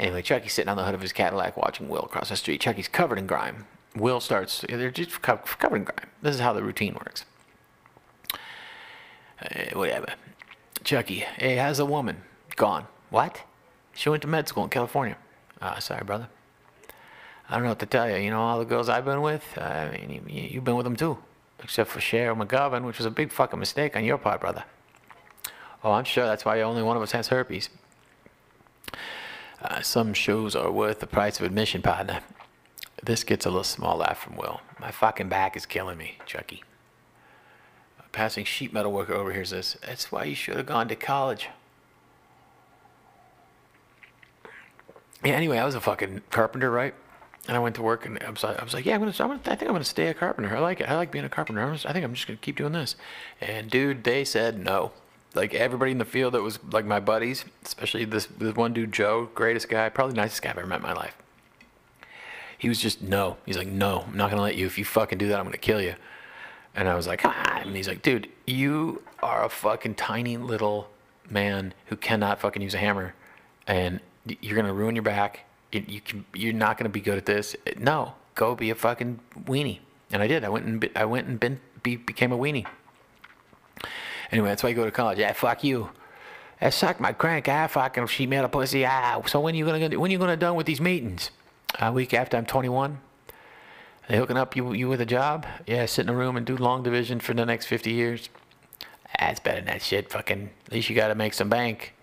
Anyway, 0.00 0.22
Chucky's 0.22 0.52
sitting 0.52 0.68
on 0.68 0.76
the 0.76 0.84
hood 0.84 0.94
of 0.94 1.00
his 1.00 1.12
Cadillac 1.12 1.56
watching 1.56 1.88
Will 1.88 2.02
cross 2.02 2.30
the 2.30 2.36
street. 2.36 2.60
Chucky's 2.60 2.88
covered 2.88 3.18
in 3.18 3.26
grime. 3.26 3.66
Will 3.98 4.20
starts, 4.20 4.64
they're 4.68 4.90
just 4.90 5.22
covered 5.22 5.76
in 5.76 5.84
grime. 5.84 6.08
This 6.22 6.36
is 6.36 6.40
how 6.40 6.52
the 6.52 6.62
routine 6.62 6.94
works. 6.94 7.24
Uh, 9.42 9.64
whatever. 9.74 10.14
Chucky, 10.84 11.24
hey, 11.36 11.56
how's 11.56 11.78
the 11.78 11.86
woman? 11.86 12.22
Gone. 12.56 12.86
What? 13.10 13.42
She 13.94 14.08
went 14.08 14.22
to 14.22 14.28
med 14.28 14.48
school 14.48 14.64
in 14.64 14.70
California. 14.70 15.16
Uh, 15.60 15.78
sorry, 15.80 16.04
brother. 16.04 16.28
I 17.48 17.54
don't 17.54 17.62
know 17.62 17.70
what 17.70 17.78
to 17.80 17.86
tell 17.86 18.08
you. 18.08 18.16
You 18.16 18.30
know, 18.30 18.40
all 18.40 18.58
the 18.58 18.64
girls 18.64 18.88
I've 18.88 19.04
been 19.04 19.22
with, 19.22 19.44
I 19.58 19.90
mean, 19.90 20.22
you've 20.28 20.64
been 20.64 20.76
with 20.76 20.84
them 20.84 20.96
too. 20.96 21.18
Except 21.62 21.90
for 21.90 21.98
Cheryl 21.98 22.40
McGovern, 22.40 22.84
which 22.84 22.98
was 22.98 23.06
a 23.06 23.10
big 23.10 23.32
fucking 23.32 23.58
mistake 23.58 23.96
on 23.96 24.04
your 24.04 24.18
part, 24.18 24.40
brother. 24.40 24.64
Oh, 25.82 25.92
I'm 25.92 26.04
sure 26.04 26.26
that's 26.26 26.44
why 26.44 26.60
only 26.60 26.82
one 26.82 26.96
of 26.96 27.02
us 27.02 27.12
has 27.12 27.28
herpes. 27.28 27.70
Uh, 29.62 29.80
some 29.80 30.14
shows 30.14 30.54
are 30.54 30.70
worth 30.70 31.00
the 31.00 31.06
price 31.06 31.40
of 31.40 31.46
admission, 31.46 31.82
partner. 31.82 32.20
This 33.02 33.24
gets 33.24 33.46
a 33.46 33.50
little 33.50 33.64
small 33.64 33.98
laugh 33.98 34.18
from 34.18 34.36
Will. 34.36 34.60
My 34.80 34.90
fucking 34.90 35.28
back 35.28 35.56
is 35.56 35.66
killing 35.66 35.98
me, 35.98 36.18
Chucky. 36.26 36.62
A 37.98 38.08
passing 38.10 38.44
sheet 38.44 38.72
metal 38.72 38.92
worker 38.92 39.14
overhears 39.14 39.50
this. 39.50 39.76
That's 39.86 40.10
why 40.10 40.24
you 40.24 40.34
should 40.34 40.56
have 40.56 40.66
gone 40.66 40.88
to 40.88 40.96
college. 40.96 41.48
Yeah, 45.24 45.32
anyway, 45.32 45.58
I 45.58 45.64
was 45.64 45.74
a 45.74 45.80
fucking 45.80 46.22
carpenter, 46.30 46.70
right? 46.70 46.94
And 47.46 47.56
I 47.56 47.60
went 47.60 47.76
to 47.76 47.82
work, 47.82 48.04
and 48.04 48.22
I 48.22 48.30
was, 48.30 48.44
I 48.44 48.62
was 48.62 48.74
like, 48.74 48.84
yeah, 48.84 48.94
I'm 48.94 49.00
gonna, 49.00 49.14
I'm 49.18 49.28
gonna, 49.28 49.40
I 49.46 49.54
think 49.54 49.62
I'm 49.62 49.74
gonna 49.74 49.84
stay 49.84 50.08
a 50.08 50.14
carpenter. 50.14 50.54
I 50.54 50.60
like 50.60 50.80
it. 50.80 50.88
I 50.88 50.96
like 50.96 51.10
being 51.10 51.24
a 51.24 51.30
carpenter. 51.30 51.62
I, 51.62 51.72
I 51.72 51.92
think 51.92 52.04
I'm 52.04 52.14
just 52.14 52.26
gonna 52.26 52.38
keep 52.38 52.56
doing 52.56 52.72
this. 52.72 52.94
And 53.40 53.70
dude, 53.70 54.04
they 54.04 54.24
said 54.24 54.58
no. 54.58 54.92
Like 55.34 55.54
everybody 55.54 55.92
in 55.92 55.98
the 55.98 56.04
field 56.04 56.34
that 56.34 56.42
was 56.42 56.58
like 56.72 56.84
my 56.84 57.00
buddies, 57.00 57.44
especially 57.64 58.04
this, 58.04 58.26
this 58.26 58.54
one 58.54 58.72
dude, 58.72 58.92
Joe, 58.92 59.30
greatest 59.34 59.68
guy, 59.68 59.88
probably 59.88 60.14
nicest 60.14 60.42
guy 60.42 60.50
I've 60.50 60.58
ever 60.58 60.66
met 60.66 60.76
in 60.76 60.82
my 60.82 60.92
life 60.92 61.16
he 62.58 62.68
was 62.68 62.80
just 62.80 63.00
no. 63.00 63.38
He's 63.46 63.56
like, 63.56 63.68
no, 63.68 64.04
I'm 64.08 64.16
not 64.16 64.30
gonna 64.30 64.42
let 64.42 64.56
you. 64.56 64.66
If 64.66 64.76
you 64.78 64.84
fucking 64.84 65.18
do 65.18 65.28
that, 65.28 65.38
I'm 65.38 65.44
gonna 65.44 65.56
kill 65.56 65.80
you. 65.80 65.94
And 66.74 66.88
I 66.88 66.94
was 66.94 67.06
like, 67.06 67.24
ah. 67.24 67.60
And 67.64 67.74
he's 67.74 67.88
like, 67.88 68.02
dude, 68.02 68.28
you 68.46 69.02
are 69.22 69.44
a 69.44 69.48
fucking 69.48 69.94
tiny 69.94 70.36
little 70.36 70.90
man 71.30 71.72
who 71.86 71.96
cannot 71.96 72.40
fucking 72.40 72.60
use 72.62 72.74
a 72.74 72.78
hammer, 72.78 73.14
and 73.66 74.00
you're 74.40 74.56
gonna 74.56 74.74
ruin 74.74 74.96
your 74.96 75.02
back. 75.02 75.44
You 75.72 76.00
can, 76.00 76.24
you're 76.34 76.52
not 76.52 76.78
gonna 76.78 76.88
be 76.88 77.00
good 77.00 77.18
at 77.18 77.26
this. 77.26 77.54
No, 77.78 78.14
go 78.34 78.54
be 78.54 78.70
a 78.70 78.74
fucking 78.74 79.20
weenie. 79.44 79.78
And 80.10 80.22
I 80.22 80.26
did. 80.26 80.44
I 80.44 80.48
went 80.48 80.66
and 80.66 80.90
I 80.96 81.04
went 81.04 81.28
and 81.28 81.38
been, 81.38 81.60
be, 81.82 81.96
became 81.96 82.32
a 82.32 82.38
weenie. 82.38 82.66
Anyway, 84.32 84.48
that's 84.48 84.62
why 84.62 84.70
I 84.70 84.72
go 84.72 84.84
to 84.84 84.90
college. 84.90 85.18
Yeah, 85.18 85.32
fuck 85.32 85.62
you. 85.62 85.90
I 86.60 86.70
sucked 86.70 87.00
my 87.00 87.12
crank. 87.12 87.48
I 87.48 87.66
fucking 87.68 88.06
she 88.08 88.26
made 88.26 88.38
a 88.38 88.48
pussy. 88.48 88.84
Ah, 88.84 89.22
so 89.26 89.40
when 89.40 89.54
are 89.54 89.58
you 89.58 89.64
gonna 89.64 89.98
when 89.98 90.10
are 90.10 90.12
you 90.12 90.18
gonna 90.18 90.36
done 90.36 90.56
with 90.56 90.66
these 90.66 90.80
meetings? 90.80 91.30
A 91.78 91.92
week 91.92 92.14
after 92.14 92.36
I'm 92.36 92.46
21. 92.46 92.98
They 94.08 94.16
hooking 94.16 94.36
up 94.36 94.56
you 94.56 94.72
you 94.72 94.88
with 94.88 95.00
a 95.00 95.06
job? 95.06 95.46
Yeah, 95.66 95.86
sit 95.86 96.06
in 96.06 96.08
a 96.08 96.16
room 96.16 96.36
and 96.36 96.46
do 96.46 96.56
long 96.56 96.82
division 96.82 97.20
for 97.20 97.34
the 97.34 97.44
next 97.44 97.66
50 97.66 97.92
years. 97.92 98.28
That's 99.18 99.40
better 99.40 99.60
than 99.60 99.66
that 99.66 99.82
shit. 99.82 100.10
Fucking, 100.10 100.50
at 100.66 100.72
least 100.72 100.88
you 100.88 100.96
gotta 100.96 101.14
make 101.14 101.34
some 101.34 101.48
bank. 101.48 101.94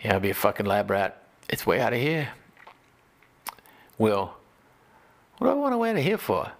Yeah, 0.00 0.18
be 0.18 0.30
a 0.30 0.34
fucking 0.34 0.66
lab 0.66 0.90
rat. 0.90 1.22
It's 1.48 1.66
way 1.66 1.80
out 1.80 1.92
of 1.92 2.00
here. 2.00 2.30
Will, 3.98 4.34
what 5.38 5.46
do 5.46 5.50
I 5.50 5.54
want 5.54 5.74
to 5.74 5.98
of 5.98 6.04
here 6.04 6.18
for? 6.18 6.50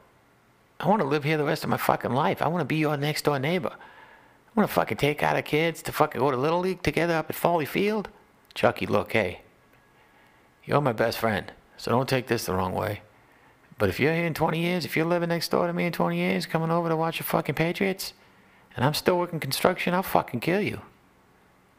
I 0.79 0.89
want 0.89 1.01
to 1.01 1.09
live 1.09 1.25
here 1.25 1.37
the 1.37 1.45
rest 1.45 1.65
of 1.65 1.71
my 1.71 1.77
fucking 1.77 2.13
life. 2.13 2.43
I 2.43 2.49
want 2.49 2.61
to 2.61 2.67
be 2.67 2.77
your 2.77 2.97
next 2.97 3.23
door 3.23 3.39
neighbor. 3.39 3.73
I 3.73 4.61
want 4.61 4.69
to 4.69 4.75
fucking 4.75 4.99
take 4.99 5.23
out 5.23 5.37
the 5.37 5.43
kids 5.43 5.83
to 5.83 5.93
fucking 5.93 6.21
go 6.21 6.31
to 6.31 6.37
Little 6.37 6.61
League 6.61 6.83
together 6.83 7.15
up 7.15 7.31
at 7.31 7.37
Foley 7.37 7.65
Field. 7.65 8.09
Chucky, 8.55 8.87
look, 8.87 9.13
hey, 9.13 9.41
you're 10.65 10.81
my 10.81 10.93
best 10.93 11.19
friend. 11.19 11.53
So 11.83 11.91
don't 11.91 12.09
take 12.09 12.29
this 12.29 12.45
the 12.45 12.55
wrong 12.55 12.75
way. 12.75 13.03
But 13.77 13.89
if 13.89 13.99
you're 13.99 14.15
here 14.15 14.25
in 14.25 14.35
20 14.35 14.61
years, 14.61 14.85
if 14.85 14.97
you're 14.97 15.05
living 15.05 15.31
next 15.31 15.51
door 15.51 15.67
to 15.67 15.73
me 15.73 15.85
in 15.85 15.93
20 15.93 16.17
years, 16.17 16.47
coming 16.47 16.71
over 16.71 16.89
to 16.89 16.95
watch 16.95 17.19
the 17.19 17.25
fucking 17.25 17.57
Patriots, 17.57 18.13
and 18.77 18.85
I'm 18.85 18.95
still 18.95 19.19
working 19.19 19.41
construction, 19.41 19.93
I'll 19.93 20.05
fucking 20.05 20.39
kill 20.39 20.61
you. 20.61 20.81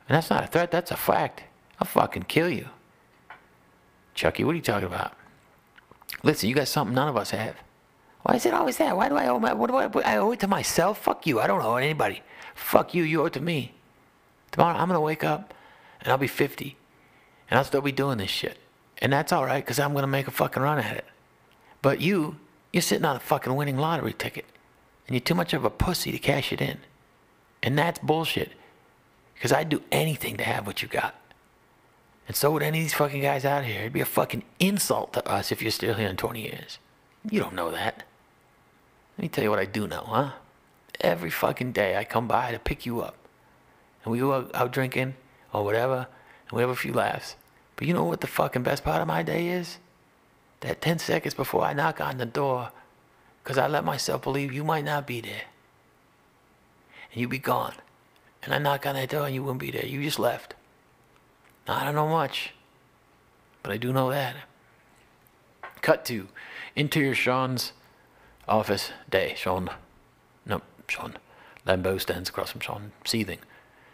And 0.10 0.18
that's 0.18 0.30
not 0.30 0.44
a 0.44 0.48
threat, 0.48 0.72
that's 0.72 0.92
a 0.92 0.98
fact. 0.98 1.44
I'll 1.80 1.88
fucking 1.88 2.24
kill 2.24 2.50
you. 2.50 2.68
Chucky, 4.14 4.44
what 4.44 4.52
are 4.52 4.56
you 4.56 4.62
talking 4.62 4.88
about? 4.88 5.14
Listen, 6.22 6.50
you 6.50 6.56
got 6.56 6.68
something 6.68 6.94
none 6.94 7.08
of 7.08 7.16
us 7.16 7.30
have. 7.30 7.56
Why 8.24 8.36
is 8.36 8.46
it 8.46 8.54
always 8.54 8.76
that? 8.80 8.98
Why 8.98 9.08
do 9.08 9.16
I 9.16 9.30
owe 9.30 9.40
my, 9.40 9.54
what 9.54 9.70
do 9.70 10.02
I, 10.02 10.16
I 10.16 10.18
owe 10.18 10.32
it 10.32 10.42
to 10.42 10.50
myself? 10.50 11.02
Fuck 11.02 11.26
you. 11.26 11.40
I 11.40 11.48
don't 11.48 11.62
owe 11.62 11.78
anybody. 11.78 12.24
Fuck 12.56 12.94
you. 12.94 13.04
You 13.04 13.22
owe 13.22 13.28
it 13.28 13.34
to 13.34 13.42
me. 13.42 13.74
Tomorrow 14.52 14.78
I'm 14.78 14.90
to 14.90 15.00
wake 15.00 15.24
up 15.24 15.54
and 16.02 16.12
I'll 16.12 16.18
be 16.18 16.28
50 16.28 16.76
and 17.50 17.58
I'll 17.58 17.64
still 17.64 17.80
be 17.80 17.94
doing 17.94 18.18
this 18.18 18.30
shit. 18.30 18.58
And 19.04 19.12
that's 19.12 19.34
all 19.34 19.46
right 19.46 19.64
because 19.64 19.80
I'm 19.80 19.92
going 19.92 20.04
to 20.04 20.08
make 20.08 20.28
a 20.28 20.32
fucking 20.32 20.64
run 20.64 20.80
at 20.80 20.96
it. 20.96 21.06
But 21.82 22.00
you, 22.00 22.38
you're 22.72 22.82
sitting 22.82 23.06
on 23.06 23.18
a 23.18 23.20
fucking 23.20 23.54
winning 23.54 23.78
lottery 23.78 24.14
ticket 24.14 24.46
and 25.06 25.14
you're 25.14 25.22
too 25.22 25.36
much 25.36 25.54
of 25.54 25.66
a 25.66 25.70
pussy 25.70 26.12
to 26.14 26.18
cash 26.18 26.54
it 26.54 26.62
in. 26.62 26.80
And 27.62 27.78
that's 27.78 28.00
bullshit 28.00 28.54
because 29.36 29.52
I'd 29.52 29.68
do 29.68 29.84
anything 29.92 30.38
to 30.38 30.44
have 30.44 30.66
what 30.66 30.82
you 30.82 30.88
got. 30.88 31.16
And 32.28 32.36
so 32.38 32.52
would 32.52 32.64
any 32.64 32.80
of 32.80 32.86
these 32.86 32.94
fucking 32.94 33.22
guys 33.22 33.44
out 33.44 33.66
here. 33.66 33.82
It'd 33.82 33.92
be 33.92 34.00
a 34.00 34.06
fucking 34.06 34.44
insult 34.60 35.12
to 35.14 35.28
us 35.28 35.52
if 35.52 35.62
you're 35.62 35.72
still 35.72 35.96
here 35.96 36.08
in 36.08 36.16
20 36.16 36.42
years. 36.42 36.80
You 37.30 37.42
don't 37.42 37.54
know 37.54 37.72
that. 37.72 38.04
Let 39.18 39.22
me 39.22 39.28
tell 39.28 39.44
you 39.44 39.50
what 39.50 39.60
I 39.60 39.66
do 39.66 39.86
know, 39.86 40.04
huh? 40.08 40.32
Every 41.02 41.30
fucking 41.30 41.74
day 41.74 41.98
I 41.98 42.06
come 42.06 42.28
by 42.30 42.54
to 42.54 42.60
pick 42.60 42.86
you 42.86 43.02
up. 43.02 43.18
And 44.06 44.14
we 44.14 44.20
go 44.20 44.32
out, 44.32 44.52
out 44.56 44.72
drinking 44.72 45.16
or 45.52 45.66
whatever, 45.66 46.08
and 46.48 46.56
we 46.56 46.62
have 46.62 46.70
a 46.70 46.76
few 46.76 46.94
laughs. 46.94 47.36
But 47.76 47.88
you 47.88 47.94
know 47.94 48.04
what 48.04 48.22
the 48.22 48.28
fucking 48.28 48.64
best 48.64 48.84
part 48.84 49.02
of 49.02 49.08
my 49.08 49.24
day 49.24 49.50
is? 49.50 49.78
That 50.62 50.82
10 50.82 51.00
seconds 51.00 51.34
before 51.34 51.64
I 51.64 51.74
knock 51.74 52.00
on 52.00 52.18
the 52.18 52.26
door, 52.26 52.72
because 53.44 53.58
I 53.58 53.68
let 53.68 53.84
myself 53.84 54.22
believe 54.22 54.54
you 54.54 54.64
might 54.64 54.86
not 54.86 55.08
be 55.08 55.22
there. 55.22 55.44
And 57.12 57.22
you 57.22 57.28
be 57.28 57.40
gone. 57.40 57.76
And 58.44 58.54
I 58.54 58.58
knock 58.58 58.86
on 58.86 58.96
that 58.96 59.10
door 59.10 59.26
and 59.26 59.36
you 59.36 59.44
wouldn't 59.44 59.60
be 59.60 59.72
there. 59.72 59.86
You 59.86 60.02
just 60.04 60.20
left. 60.20 60.54
Now, 61.68 61.76
I 61.78 61.86
don't 61.86 61.96
know 61.96 62.10
much, 62.10 62.54
but 63.62 63.72
I 63.72 63.78
do 63.78 63.94
know 63.94 64.10
that. 64.10 64.36
Cut 65.82 66.06
to 66.06 66.28
interior 66.76 67.16
Sean's 67.16 67.74
office 68.48 68.92
day. 69.10 69.34
Sean, 69.38 69.70
no, 70.46 70.62
Sean. 70.88 71.18
Lambeau 71.66 72.00
stands 72.00 72.30
across 72.30 72.52
from 72.52 72.62
Sean, 72.62 72.92
seething. 73.06 73.40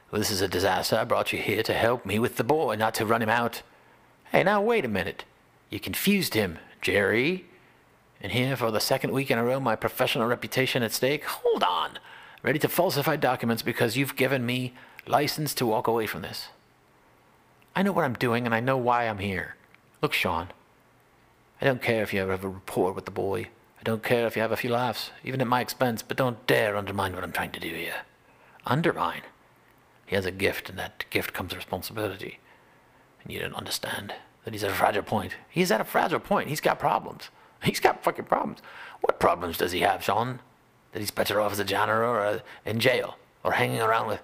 Well, 0.09 0.19
this 0.19 0.31
is 0.31 0.41
a 0.41 0.47
disaster. 0.47 0.95
I 0.95 1.03
brought 1.03 1.31
you 1.31 1.39
here 1.39 1.61
to 1.63 1.73
help 1.73 2.05
me 2.05 2.17
with 2.17 2.37
the 2.37 2.43
boy, 2.43 2.75
not 2.75 2.95
to 2.95 3.05
run 3.05 3.21
him 3.21 3.29
out. 3.29 3.61
Hey, 4.31 4.43
now 4.43 4.61
wait 4.61 4.85
a 4.85 4.87
minute. 4.87 5.25
You 5.71 5.79
confused 5.79 6.35
him, 6.35 6.59
Jerry. 6.81 7.45
And 8.21 8.31
here, 8.31 8.55
for 8.55 8.69
the 8.69 8.79
second 8.79 9.11
week 9.11 9.31
in 9.31 9.39
a 9.39 9.43
row, 9.43 9.59
my 9.59 9.75
professional 9.75 10.27
reputation 10.27 10.83
at 10.83 10.91
stake. 10.91 11.23
Hold 11.23 11.63
on. 11.63 11.97
Ready 12.43 12.59
to 12.59 12.69
falsify 12.69 13.15
documents 13.15 13.63
because 13.63 13.97
you've 13.97 14.15
given 14.15 14.45
me 14.45 14.73
license 15.07 15.55
to 15.55 15.65
walk 15.65 15.87
away 15.87 16.05
from 16.05 16.21
this. 16.21 16.49
I 17.75 17.81
know 17.81 17.91
what 17.91 18.05
I'm 18.05 18.13
doing 18.13 18.45
and 18.45 18.53
I 18.53 18.59
know 18.59 18.77
why 18.77 19.07
I'm 19.07 19.17
here. 19.17 19.55
Look, 19.99 20.13
Sean, 20.13 20.49
I 21.59 21.65
don't 21.65 21.81
care 21.81 22.03
if 22.03 22.13
you 22.13 22.21
ever 22.21 22.31
have 22.31 22.43
a 22.43 22.49
rapport 22.49 22.91
with 22.91 23.05
the 23.05 23.11
boy. 23.11 23.47
I 23.79 23.83
don't 23.83 24.03
care 24.03 24.27
if 24.27 24.35
you 24.35 24.43
have 24.43 24.51
a 24.51 24.57
few 24.57 24.69
laughs, 24.69 25.09
even 25.23 25.41
at 25.41 25.47
my 25.47 25.61
expense, 25.61 26.03
but 26.03 26.17
don't 26.17 26.45
dare 26.45 26.77
undermine 26.77 27.15
what 27.15 27.23
I'm 27.23 27.31
trying 27.31 27.51
to 27.51 27.59
do 27.59 27.69
here. 27.69 28.01
Undermine? 28.67 29.23
He 30.05 30.15
has 30.15 30.25
a 30.25 30.31
gift, 30.31 30.69
and 30.69 30.77
that 30.77 31.05
gift 31.09 31.33
comes 31.33 31.55
responsibility. 31.55 32.39
You 33.29 33.39
don't 33.39 33.55
understand 33.55 34.13
that 34.43 34.53
he's 34.53 34.63
at 34.63 34.71
a 34.71 34.73
fragile 34.73 35.03
point. 35.03 35.35
He's 35.49 35.71
at 35.71 35.81
a 35.81 35.85
fragile 35.85 36.19
point. 36.19 36.49
He's 36.49 36.61
got 36.61 36.79
problems. 36.79 37.29
He's 37.63 37.79
got 37.79 38.03
fucking 38.03 38.25
problems. 38.25 38.59
What 39.01 39.19
problems 39.19 39.57
does 39.57 39.71
he 39.71 39.81
have, 39.81 40.03
Sean? 40.03 40.39
That 40.91 40.99
he's 40.99 41.11
better 41.11 41.39
off 41.39 41.51
as 41.51 41.59
a 41.59 41.65
janitor 41.65 42.05
or 42.05 42.41
in 42.65 42.79
jail 42.79 43.17
or 43.43 43.53
hanging 43.53 43.81
around 43.81 44.07
with. 44.07 44.21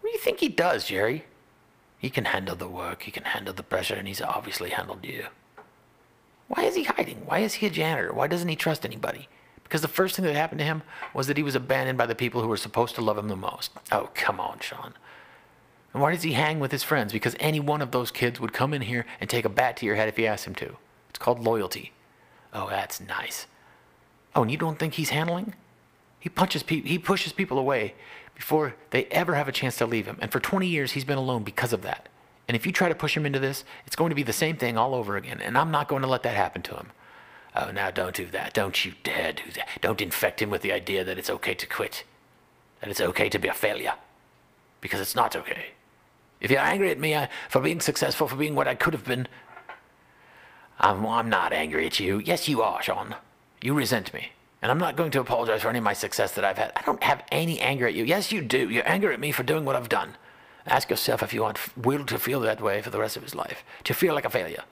What 0.00 0.10
do 0.10 0.12
you 0.12 0.22
think 0.22 0.40
he 0.40 0.48
does, 0.48 0.86
Jerry? 0.86 1.24
He 1.98 2.10
can 2.10 2.26
handle 2.26 2.56
the 2.56 2.68
work, 2.68 3.04
he 3.04 3.10
can 3.10 3.24
handle 3.24 3.54
the 3.54 3.62
pressure, 3.62 3.94
and 3.94 4.06
he's 4.06 4.20
obviously 4.20 4.70
handled 4.70 5.04
you. 5.04 5.26
Why 6.48 6.64
is 6.64 6.74
he 6.74 6.84
hiding? 6.84 7.24
Why 7.24 7.38
is 7.38 7.54
he 7.54 7.66
a 7.66 7.70
janitor? 7.70 8.12
Why 8.12 8.26
doesn't 8.26 8.48
he 8.48 8.56
trust 8.56 8.84
anybody? 8.84 9.28
Because 9.62 9.80
the 9.80 9.88
first 9.88 10.14
thing 10.14 10.24
that 10.26 10.34
happened 10.34 10.58
to 10.58 10.66
him 10.66 10.82
was 11.14 11.26
that 11.26 11.38
he 11.38 11.42
was 11.42 11.54
abandoned 11.54 11.96
by 11.96 12.06
the 12.06 12.14
people 12.14 12.42
who 12.42 12.48
were 12.48 12.58
supposed 12.58 12.94
to 12.96 13.00
love 13.00 13.16
him 13.16 13.28
the 13.28 13.36
most. 13.36 13.70
Oh, 13.90 14.10
come 14.14 14.38
on, 14.38 14.58
Sean. 14.60 14.92
And 15.94 16.02
why 16.02 16.12
does 16.12 16.24
he 16.24 16.32
hang 16.32 16.58
with 16.58 16.72
his 16.72 16.82
friends? 16.82 17.12
Because 17.12 17.36
any 17.38 17.60
one 17.60 17.80
of 17.80 17.92
those 17.92 18.10
kids 18.10 18.40
would 18.40 18.52
come 18.52 18.74
in 18.74 18.82
here 18.82 19.06
and 19.20 19.30
take 19.30 19.44
a 19.44 19.48
bat 19.48 19.76
to 19.78 19.86
your 19.86 19.94
head 19.94 20.08
if 20.08 20.18
you 20.18 20.26
asked 20.26 20.44
him 20.44 20.56
to. 20.56 20.76
It's 21.08 21.20
called 21.20 21.42
loyalty. 21.42 21.92
Oh, 22.52 22.68
that's 22.68 23.00
nice. 23.00 23.46
Oh, 24.34 24.42
and 24.42 24.50
you 24.50 24.56
don't 24.56 24.78
think 24.78 24.94
he's 24.94 25.10
handling? 25.10 25.54
He 26.18 26.28
punches 26.28 26.64
people, 26.64 26.90
he 26.90 26.98
pushes 26.98 27.32
people 27.32 27.58
away 27.58 27.94
before 28.34 28.74
they 28.90 29.04
ever 29.06 29.36
have 29.36 29.46
a 29.46 29.52
chance 29.52 29.76
to 29.76 29.86
leave 29.86 30.06
him. 30.06 30.18
And 30.20 30.32
for 30.32 30.40
20 30.40 30.66
years, 30.66 30.92
he's 30.92 31.04
been 31.04 31.18
alone 31.18 31.44
because 31.44 31.72
of 31.72 31.82
that. 31.82 32.08
And 32.48 32.56
if 32.56 32.66
you 32.66 32.72
try 32.72 32.88
to 32.88 32.94
push 32.94 33.16
him 33.16 33.24
into 33.24 33.38
this, 33.38 33.64
it's 33.86 33.96
going 33.96 34.10
to 34.10 34.16
be 34.16 34.24
the 34.24 34.32
same 34.32 34.56
thing 34.56 34.76
all 34.76 34.94
over 34.94 35.16
again. 35.16 35.40
And 35.40 35.56
I'm 35.56 35.70
not 35.70 35.86
going 35.86 36.02
to 36.02 36.08
let 36.08 36.24
that 36.24 36.34
happen 36.34 36.62
to 36.62 36.74
him. 36.74 36.90
Oh, 37.54 37.70
now 37.70 37.92
don't 37.92 38.16
do 38.16 38.26
that. 38.26 38.52
Don't 38.52 38.84
you 38.84 38.94
dare 39.04 39.32
do 39.32 39.52
that. 39.54 39.68
Don't 39.80 40.00
infect 40.00 40.42
him 40.42 40.50
with 40.50 40.62
the 40.62 40.72
idea 40.72 41.04
that 41.04 41.18
it's 41.18 41.30
okay 41.30 41.54
to 41.54 41.66
quit, 41.66 42.02
that 42.80 42.90
it's 42.90 43.00
okay 43.00 43.28
to 43.28 43.38
be 43.38 43.46
a 43.46 43.54
failure. 43.54 43.94
Because 44.80 45.00
it's 45.00 45.14
not 45.14 45.36
okay. 45.36 45.66
If 46.44 46.50
you're 46.50 46.60
angry 46.60 46.90
at 46.90 47.00
me 47.00 47.14
uh, 47.14 47.28
for 47.48 47.62
being 47.62 47.80
successful, 47.80 48.28
for 48.28 48.36
being 48.36 48.54
what 48.54 48.68
I 48.68 48.74
could 48.74 48.92
have 48.92 49.06
been, 49.06 49.26
I'm, 50.78 51.06
I'm 51.06 51.30
not 51.30 51.54
angry 51.54 51.86
at 51.86 51.98
you. 51.98 52.18
Yes, 52.18 52.48
you 52.50 52.60
are, 52.60 52.82
Sean. 52.82 53.14
You 53.62 53.72
resent 53.72 54.12
me. 54.12 54.32
And 54.60 54.70
I'm 54.70 54.76
not 54.76 54.94
going 54.94 55.10
to 55.12 55.20
apologize 55.20 55.62
for 55.62 55.70
any 55.70 55.78
of 55.78 55.84
my 55.84 55.94
success 55.94 56.32
that 56.32 56.44
I've 56.44 56.58
had. 56.58 56.72
I 56.76 56.82
don't 56.82 57.02
have 57.02 57.22
any 57.32 57.58
anger 57.60 57.86
at 57.86 57.94
you. 57.94 58.04
Yes, 58.04 58.30
you 58.30 58.42
do. 58.42 58.68
You're 58.68 58.86
angry 58.86 59.14
at 59.14 59.20
me 59.20 59.32
for 59.32 59.42
doing 59.42 59.64
what 59.64 59.74
I've 59.74 59.88
done. 59.88 60.18
Ask 60.66 60.90
yourself 60.90 61.22
if 61.22 61.32
you 61.32 61.40
want 61.40 61.58
Will 61.78 62.04
to 62.04 62.18
feel 62.18 62.40
that 62.40 62.60
way 62.60 62.82
for 62.82 62.90
the 62.90 63.00
rest 63.00 63.16
of 63.16 63.22
his 63.22 63.34
life. 63.34 63.64
To 63.84 63.94
feel 63.94 64.12
like 64.12 64.26
a 64.26 64.30
failure. 64.30 64.64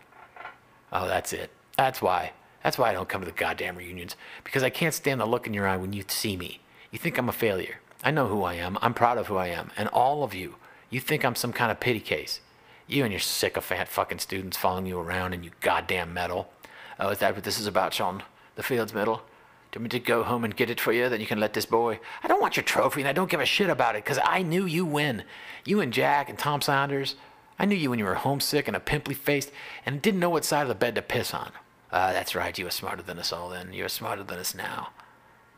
Oh, 0.93 1.09
that's 1.09 1.33
it. 1.33 1.51
That's 1.79 2.03
why. 2.03 2.33
That's 2.63 2.77
why 2.77 2.91
I 2.91 2.93
don't 2.93 3.09
come 3.09 3.23
to 3.23 3.27
the 3.27 3.33
goddamn 3.33 3.77
reunions. 3.77 4.15
Because 4.45 4.63
I 4.63 4.69
can't 4.69 4.93
stand 4.93 5.23
the 5.23 5.27
look 5.27 5.47
in 5.47 5.55
your 5.55 5.67
eye 5.67 5.79
when 5.79 5.95
you 5.95 6.05
see 6.07 6.37
me. 6.37 6.61
You 6.91 6.99
think 6.99 7.17
I'm 7.17 7.31
a 7.31 7.33
failure. 7.33 7.81
I 8.05 8.11
know 8.11 8.27
who 8.27 8.43
I 8.43 8.57
am. 8.57 8.77
I'm 8.83 8.93
proud 8.93 9.17
of 9.17 9.29
who 9.29 9.37
I 9.37 9.47
am. 9.47 9.71
And 9.79 9.89
all 9.89 10.23
of 10.23 10.35
you, 10.35 10.57
you 10.93 11.01
think 11.01 11.25
I'm 11.25 11.35
some 11.35 11.55
kind 11.55 11.73
of 11.73 11.81
pity 11.81 12.01
case. 12.01 12.41
You 12.87 13.03
and 13.03 13.13
your 13.13 13.21
sycophant 13.21 13.89
fucking 13.89 14.19
students 14.19 14.59
following 14.59 14.85
you 14.85 14.99
around 14.99 15.33
and 15.33 15.43
you 15.43 15.51
goddamn 15.63 16.13
medal. 16.13 16.53
Oh, 17.01 17.09
is 17.09 17.19
that 17.19 17.35
what 17.35 17.45
this 17.45 17.59
is 17.59 17.67
about, 17.67 17.95
Sean? 17.95 18.23
The 18.57 18.63
Fields 18.63 18.93
Medal? 18.93 19.17
Do 19.17 19.79
you 19.79 19.81
want 19.81 19.95
me 19.95 19.99
to 19.99 20.05
go 20.05 20.23
home 20.23 20.45
and 20.45 20.55
get 20.55 20.69
it 20.69 20.79
for 20.79 20.93
you? 20.93 21.09
Then 21.09 21.21
you 21.21 21.27
can 21.27 21.41
let 21.41 21.55
this 21.55 21.65
boy. 21.65 21.99
I 22.23 22.29
don't 22.29 22.43
want 22.43 22.59
your 22.59 22.63
trophy, 22.63 23.01
and 23.01 23.09
I 23.09 23.15
don't 23.15 23.31
give 23.31 23.41
a 23.41 23.47
shit 23.47 23.71
about 23.71 23.97
it, 23.97 24.05
because 24.05 24.19
I 24.23 24.43
knew 24.43 24.67
you 24.67 24.85
win. 24.85 25.25
You 25.65 25.81
and 25.81 25.95
Jack 25.95 26.29
and 26.29 26.39
Tom 26.39 26.61
Saunders. 26.61 27.15
I 27.59 27.65
knew 27.65 27.75
you 27.75 27.89
when 27.89 27.99
you 27.99 28.05
were 28.05 28.15
homesick 28.17 28.69
and 28.69 28.77
a 28.77 28.81
pimply 28.81 29.15
faced 29.15 29.51
and 29.87 30.03
didn't 30.03 30.21
know 30.21 30.29
what 30.29 30.45
side 30.45 30.63
of 30.63 30.69
the 30.69 30.75
bed 30.75 30.95
to 30.97 31.03
piss 31.03 31.33
on. 31.33 31.53
Ah, 31.91 32.09
uh, 32.09 32.13
that's 32.13 32.35
right. 32.35 32.59
You 32.59 32.67
were 32.67 32.71
smarter 32.71 33.03
than 33.03 33.19
us 33.19 33.33
all 33.33 33.49
then. 33.49 33.73
You're 33.73 33.89
smarter 33.89 34.23
than 34.23 34.39
us 34.39 34.55
now. 34.55 34.91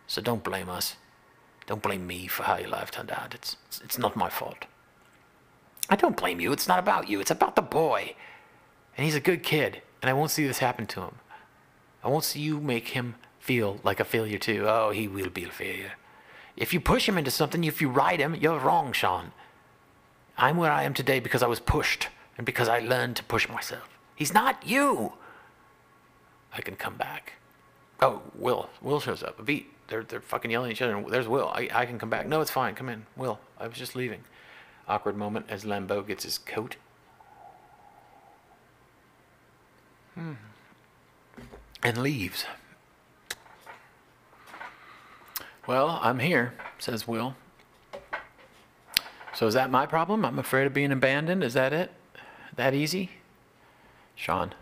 So 0.07 0.23
don't 0.23 0.45
blame 0.45 0.69
us. 0.69 0.95
Don't 1.67 1.83
blame 1.83 2.07
me 2.07 2.29
for 2.29 2.45
how 2.45 2.59
your 2.59 2.69
life 2.69 2.93
turned 2.93 3.11
out. 3.11 3.35
It's, 3.35 3.57
it's 3.83 3.99
not 3.99 4.15
my 4.15 4.29
fault. 4.29 4.67
I 5.89 5.97
don't 5.97 6.17
blame 6.17 6.41
you. 6.41 6.53
It's 6.53 6.69
not 6.69 6.79
about 6.79 7.09
you. 7.09 7.21
It's 7.21 7.31
about 7.31 7.57
the 7.57 7.63
boy. 7.63 8.15
And 8.97 9.05
he's 9.05 9.15
a 9.15 9.21
good 9.21 9.43
kid, 9.43 9.83
and 10.01 10.09
I 10.09 10.15
won't 10.15 10.31
see 10.31 10.47
this 10.47 10.59
happen 10.59 10.87
to 10.87 11.03
him. 11.03 11.17
I 12.03 12.09
won't 12.09 12.25
see 12.25 12.41
you 12.41 12.61
make 12.61 12.89
him 12.89 13.17
feel 13.39 13.81
like 13.83 14.01
a 14.01 14.05
failure 14.05 14.39
too. 14.39 14.65
Oh, 14.67 14.91
he 14.91 15.09
will 15.09 15.31
be 15.31 15.45
a 15.45 15.51
failure. 15.51 15.93
If 16.57 16.73
you 16.73 16.81
push 16.81 17.09
him 17.09 17.19
into 17.19 17.31
something, 17.31 17.65
if 17.65 17.81
you 17.81 17.89
ride 17.89 18.21
him, 18.21 18.35
you're 18.35 18.59
wrong, 18.59 18.93
Sean. 18.93 19.33
I'm 20.39 20.57
where 20.57 20.73
I 20.73 20.85
am 20.85 20.95
today 20.95 21.21
because 21.21 21.43
I 21.43 21.47
was 21.47 21.61
pushed 21.61 22.09
and 22.37 22.47
because 22.47 22.69
I 22.69 22.79
learned 22.79 23.17
to 23.17 23.25
push 23.25 23.49
myself. 23.49 23.89
He's 24.15 24.35
not 24.35 24.67
you. 24.67 25.15
I 26.53 26.61
can 26.61 26.77
come 26.77 26.97
back. 26.97 27.35
Oh, 28.01 28.23
Will. 28.37 28.71
Will 28.81 29.01
shows 29.01 29.23
up. 29.23 29.45
Beat. 29.45 29.71
They're, 29.89 30.03
they're 30.03 30.21
fucking 30.21 30.51
yelling 30.51 30.71
at 30.71 30.77
each 30.77 30.83
other. 30.83 31.05
There's 31.09 31.29
Will. 31.29 31.49
I, 31.49 31.69
I 31.73 31.87
can 31.87 31.99
come 31.99 32.11
back. 32.11 32.27
No, 32.27 32.41
it's 32.41 32.51
fine. 32.51 32.75
Come 32.75 32.89
in. 32.89 33.07
Will. 33.17 33.39
I 33.59 33.67
was 33.67 33.77
just 33.77 33.95
leaving. 33.95 34.25
Awkward 34.89 35.17
moment 35.17 35.47
as 35.49 35.65
Lambeau 35.65 36.07
gets 36.07 36.25
his 36.25 36.39
coat. 36.39 36.77
Hmm. 40.15 40.35
And 41.83 41.99
leaves. 41.99 42.45
Well, 45.67 45.99
I'm 46.03 46.19
here, 46.19 46.55
says 46.79 47.09
Will. 47.09 47.35
So 49.35 49.47
is 49.47 49.55
that 49.55 49.71
my 49.71 49.87
problem? 49.87 50.25
I'm 50.25 50.39
afraid 50.39 50.67
of 50.67 50.75
being 50.75 50.93
abandoned? 50.93 51.43
Is 51.43 51.55
that 51.55 51.73
it? 51.73 51.91
That 52.55 52.75
easy? 52.75 53.11
Sean. 54.15 54.55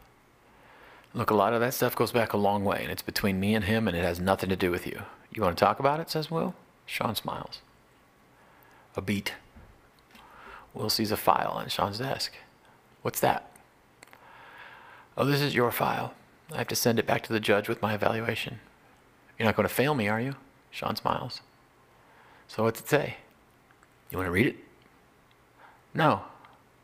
Look, 1.12 1.30
a 1.30 1.34
lot 1.34 1.52
of 1.52 1.60
that 1.60 1.74
stuff 1.74 1.94
goes 1.94 2.12
back 2.12 2.32
a 2.32 2.38
long 2.38 2.64
way, 2.64 2.78
and 2.82 2.90
it's 2.90 3.02
between 3.02 3.38
me 3.38 3.54
and 3.54 3.64
him, 3.64 3.86
and 3.86 3.96
it 3.96 4.02
has 4.02 4.18
nothing 4.18 4.48
to 4.48 4.56
do 4.56 4.70
with 4.70 4.86
you. 4.86 5.02
You 5.30 5.42
want 5.42 5.58
to 5.58 5.64
talk 5.64 5.78
about 5.78 6.00
it? 6.00 6.08
says 6.08 6.30
Will. 6.30 6.54
Sean 6.86 7.14
smiles. 7.14 7.60
A 8.96 9.02
beat. 9.02 9.34
Will 10.74 10.90
sees 10.90 11.12
a 11.12 11.16
file 11.16 11.52
on 11.54 11.68
Sean's 11.68 11.98
desk. 11.98 12.32
What's 13.02 13.20
that? 13.20 13.50
Oh, 15.16 15.24
this 15.24 15.40
is 15.40 15.54
your 15.54 15.70
file. 15.70 16.14
I 16.52 16.58
have 16.58 16.68
to 16.68 16.76
send 16.76 16.98
it 16.98 17.06
back 17.06 17.22
to 17.24 17.32
the 17.32 17.40
judge 17.40 17.68
with 17.68 17.82
my 17.82 17.94
evaluation. 17.94 18.60
You're 19.38 19.46
not 19.46 19.56
going 19.56 19.68
to 19.68 19.74
fail 19.74 19.94
me, 19.94 20.08
are 20.08 20.20
you? 20.20 20.36
Sean 20.70 20.96
smiles. 20.96 21.42
So 22.48 22.62
what's 22.62 22.80
it 22.80 22.88
say? 22.88 23.16
You 24.10 24.18
want 24.18 24.26
to 24.28 24.32
read 24.32 24.46
it? 24.46 24.56
No. 25.94 26.22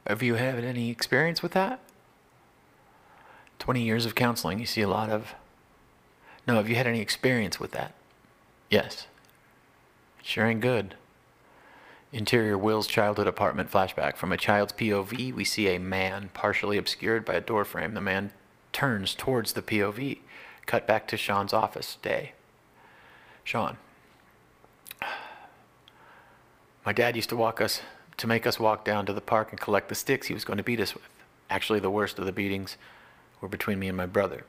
Have 0.07 0.23
you 0.23 0.35
had 0.35 0.64
any 0.64 0.90
experience 0.90 1.42
with 1.42 1.52
that? 1.52 1.80
20 3.59 3.83
years 3.83 4.07
of 4.07 4.14
counseling, 4.14 4.59
you 4.59 4.66
see 4.66 4.83
a 4.83 4.88
lot 4.88 5.11
of. 5.11 5.35
No, 6.47 6.54
have 6.54 6.68
you 6.68 6.76
had 6.76 6.87
any 6.87 7.00
experience 7.00 7.61
with 7.61 7.73
that? 7.73 7.92
Yes. 8.71 9.07
Sure 10.23 10.47
ain't 10.47 10.61
good. 10.61 10.95
Interior 12.11 12.57
Will's 12.57 12.87
childhood 12.87 13.27
apartment 13.27 13.71
flashback. 13.71 14.17
From 14.17 14.33
a 14.33 14.38
child's 14.38 14.73
POV, 14.73 15.35
we 15.35 15.45
see 15.45 15.69
a 15.69 15.79
man 15.79 16.31
partially 16.33 16.79
obscured 16.79 17.25
by 17.25 17.35
a 17.35 17.41
door 17.41 17.67
frame. 17.67 17.93
The 17.93 18.00
man 18.00 18.33
turns 18.73 19.15
towards 19.15 19.53
the 19.53 19.61
POV. 19.61 20.19
Cut 20.65 20.87
back 20.87 21.07
to 21.09 21.19
Sean's 21.19 21.53
office 21.53 21.99
day. 22.00 22.33
Sean. 23.45 23.77
My 26.87 26.93
dad 26.95 27.17
used 27.17 27.29
to 27.29 27.37
walk 27.37 27.61
us 27.61 27.83
to 28.17 28.27
make 28.27 28.47
us 28.47 28.59
walk 28.59 28.85
down 28.85 29.05
to 29.05 29.12
the 29.12 29.21
park 29.21 29.50
and 29.50 29.61
collect 29.61 29.91
the 29.91 29.95
sticks 29.95 30.29
he 30.29 30.35
was 30.35 30.45
going 30.45 30.57
to 30.57 30.62
beat 30.62 30.81
us 30.81 30.95
with. 30.95 31.09
Actually, 31.50 31.81
the 31.81 31.91
worst 31.91 32.19
of 32.19 32.25
the 32.25 32.33
beatings 32.33 32.79
were 33.43 33.49
between 33.49 33.79
me 33.79 33.88
and 33.88 33.97
my 33.97 34.07
brother. 34.07 34.45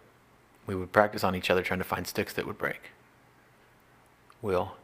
We 0.66 0.76
would 0.76 0.94
practice 0.94 1.26
on 1.26 1.36
each 1.36 1.50
other 1.50 1.62
trying 1.62 1.80
to 1.80 1.86
find 1.86 2.08
sticks 2.08 2.34
that 2.34 2.48
would 2.48 2.58
break. 2.58 2.92
Will. 4.42 4.76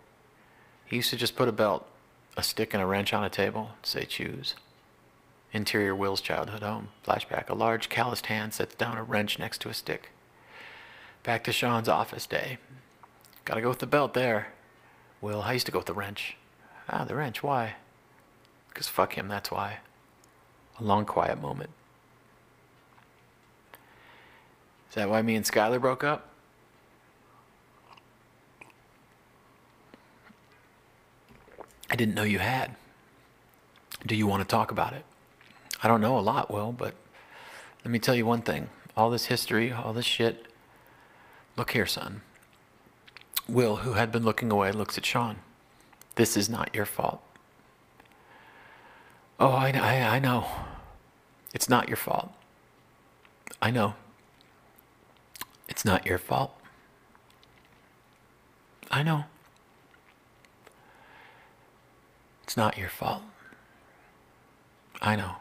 He 0.85 0.97
used 0.97 1.09
to 1.11 1.15
just 1.15 1.35
put 1.35 1.47
a 1.47 1.53
belt, 1.53 1.87
a 2.37 2.43
stick, 2.43 2.73
and 2.73 2.81
a 2.81 2.85
wrench 2.85 3.13
on 3.13 3.23
a 3.23 3.29
table, 3.29 3.71
say 3.83 4.05
choose. 4.05 4.55
Interior 5.53 5.95
Will's 5.95 6.21
childhood 6.21 6.63
home. 6.63 6.89
Flashback. 7.07 7.49
A 7.49 7.53
large 7.53 7.87
calloused 7.87 8.25
hand 8.25 8.53
sets 8.53 8.75
down 8.75 8.97
a 8.97 9.03
wrench 9.03 9.39
next 9.39 9.61
to 9.61 9.69
a 9.69 9.73
stick. 9.73 10.11
Back 11.23 11.43
to 11.45 11.53
Sean's 11.53 11.87
office 11.87 12.27
day. 12.27 12.57
Gotta 13.45 13.61
go 13.61 13.69
with 13.69 13.79
the 13.79 13.87
belt 13.87 14.13
there. 14.13 14.47
Will, 15.21 15.41
I 15.41 15.53
used 15.53 15.65
to 15.67 15.71
go 15.71 15.79
with 15.79 15.87
the 15.87 15.93
wrench. 15.93 16.35
Ah, 16.89 17.05
the 17.05 17.15
wrench, 17.15 17.41
why? 17.41 17.75
Because 18.69 18.87
fuck 18.87 19.17
him, 19.17 19.29
that's 19.29 19.49
why. 19.49 19.77
A 20.79 20.83
long 20.83 21.05
quiet 21.05 21.41
moment. 21.41 21.69
Is 24.89 24.95
that 24.95 25.09
why 25.09 25.21
me 25.21 25.35
and 25.35 25.45
Skylar 25.45 25.79
broke 25.79 26.03
up? 26.03 26.29
I 31.89 31.95
didn't 31.95 32.15
know 32.15 32.23
you 32.23 32.39
had. 32.39 32.75
Do 34.05 34.15
you 34.15 34.27
want 34.27 34.41
to 34.41 34.47
talk 34.47 34.71
about 34.71 34.93
it? 34.93 35.05
I 35.83 35.87
don't 35.87 36.01
know 36.01 36.17
a 36.17 36.21
lot, 36.21 36.51
Will, 36.51 36.71
but 36.71 36.95
let 37.83 37.91
me 37.91 37.99
tell 37.99 38.15
you 38.15 38.25
one 38.25 38.41
thing. 38.41 38.69
All 38.97 39.09
this 39.09 39.25
history, 39.25 39.71
all 39.71 39.93
this 39.93 40.05
shit. 40.05 40.47
Look 41.57 41.71
here, 41.71 41.85
son. 41.85 42.21
Will, 43.47 43.77
who 43.77 43.93
had 43.93 44.11
been 44.11 44.23
looking 44.23 44.51
away, 44.51 44.71
looks 44.71 44.97
at 44.97 45.05
Sean. 45.05 45.37
This 46.15 46.35
is 46.35 46.49
not 46.49 46.73
your 46.73 46.85
fault. 46.85 47.21
Oh, 49.39 49.49
I, 49.51 49.71
I, 49.71 50.15
I 50.15 50.19
know. 50.19 50.45
It's 51.53 51.69
not 51.69 51.87
your 51.87 51.97
fault. 51.97 52.31
I 53.61 53.71
know. 53.71 53.95
It's 55.67 55.85
not 55.85 56.05
your 56.05 56.17
fault. 56.17 56.53
I 58.89 59.03
know. 59.03 59.25
It's 62.55 62.57
not 62.57 62.77
your 62.77 62.87
fault. 62.87 63.21
I 65.01 65.17
know. 65.17 65.35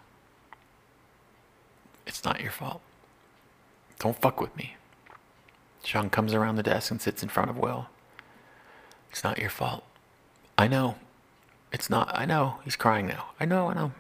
It's 2.09 2.25
not 2.25 2.41
your 2.41 2.51
fault. 2.51 2.81
Don't 4.01 4.21
fuck 4.21 4.41
with 4.41 4.57
me. 4.57 4.75
Sean 5.85 6.11
comes 6.11 6.35
around 6.35 6.57
the 6.57 6.65
desk 6.65 6.91
and 6.91 7.01
sits 7.01 7.23
in 7.23 7.29
front 7.29 7.51
of 7.51 7.57
Will. 7.57 7.87
It's 9.13 9.23
not 9.23 9.39
your 9.39 9.49
fault. 9.49 9.85
I 10.59 10.67
know. 10.67 10.97
It's 11.71 11.89
not. 11.89 12.11
I 12.19 12.25
know. 12.25 12.57
He's 12.65 12.75
crying 12.75 13.07
now. 13.07 13.27
I 13.39 13.45
know. 13.45 13.69
I 13.69 13.75
know. 13.75 13.93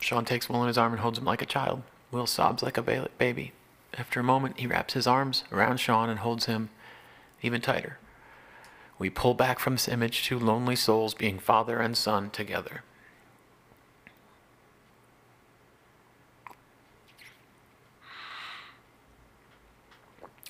Sean 0.00 0.24
takes 0.24 0.48
Will 0.48 0.62
in 0.62 0.68
his 0.68 0.78
arm 0.78 0.92
and 0.92 1.02
holds 1.02 1.18
him 1.18 1.26
like 1.26 1.42
a 1.42 1.46
child. 1.46 1.82
Will 2.10 2.26
sobs 2.26 2.62
like 2.62 2.78
a 2.78 2.82
ba- 2.82 3.10
baby. 3.18 3.52
After 3.92 4.20
a 4.20 4.24
moment, 4.24 4.58
he 4.58 4.66
wraps 4.66 4.94
his 4.94 5.06
arms 5.06 5.44
around 5.52 5.80
Sean 5.80 6.08
and 6.08 6.20
holds 6.20 6.46
him 6.46 6.70
even 7.42 7.60
tighter. 7.60 7.98
We 8.98 9.10
pull 9.10 9.34
back 9.34 9.58
from 9.58 9.74
this 9.74 9.88
image, 9.88 10.24
two 10.24 10.38
lonely 10.38 10.76
souls 10.76 11.14
being 11.14 11.38
father 11.38 11.78
and 11.78 11.96
son 11.96 12.30
together. 12.30 12.82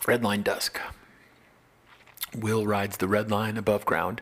Red 0.06 0.22
line 0.22 0.42
dusk. 0.42 0.78
Will 2.36 2.66
rides 2.66 2.98
the 2.98 3.08
red 3.08 3.30
line 3.30 3.56
above 3.56 3.86
ground. 3.86 4.20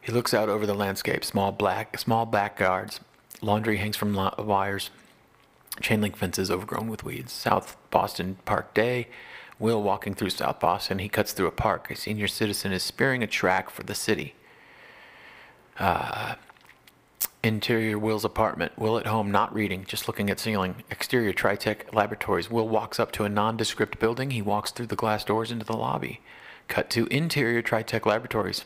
He 0.00 0.12
looks 0.12 0.32
out 0.32 0.48
over 0.48 0.66
the 0.66 0.74
landscape. 0.74 1.24
Small 1.24 1.52
black, 1.52 1.98
small 1.98 2.24
backyards. 2.24 3.00
Laundry 3.42 3.76
hangs 3.76 3.96
from 3.96 4.14
wires. 4.14 4.90
Chain 5.80 6.00
link 6.00 6.16
fences 6.16 6.50
overgrown 6.50 6.88
with 6.88 7.04
weeds. 7.04 7.32
South 7.32 7.76
Boston 7.90 8.38
Park 8.46 8.72
Day. 8.72 9.08
Will 9.58 9.82
walking 9.82 10.14
through 10.14 10.30
South 10.30 10.60
Boston. 10.60 10.98
He 10.98 11.08
cuts 11.08 11.32
through 11.32 11.46
a 11.46 11.52
park. 11.52 11.90
A 11.90 11.96
senior 11.96 12.26
citizen 12.26 12.72
is 12.72 12.82
spearing 12.82 13.22
a 13.22 13.26
track 13.26 13.70
for 13.70 13.82
the 13.82 13.94
city. 13.94 14.34
Uh, 15.78 16.34
interior 17.42 17.98
Will's 17.98 18.24
apartment. 18.24 18.76
Will 18.78 18.98
at 18.98 19.06
home, 19.06 19.30
not 19.30 19.54
reading, 19.54 19.84
just 19.86 20.08
looking 20.08 20.30
at 20.30 20.40
ceiling. 20.40 20.82
Exterior 20.90 21.32
Tritech 21.32 21.94
Laboratories. 21.94 22.50
Will 22.50 22.68
walks 22.68 22.98
up 22.98 23.12
to 23.12 23.24
a 23.24 23.28
nondescript 23.28 23.98
building. 23.98 24.30
He 24.30 24.42
walks 24.42 24.70
through 24.70 24.86
the 24.86 24.96
glass 24.96 25.24
doors 25.24 25.50
into 25.50 25.64
the 25.64 25.76
lobby. 25.76 26.20
Cut 26.66 26.90
to 26.90 27.06
interior 27.06 27.62
Tritech 27.62 28.06
Laboratories. 28.06 28.64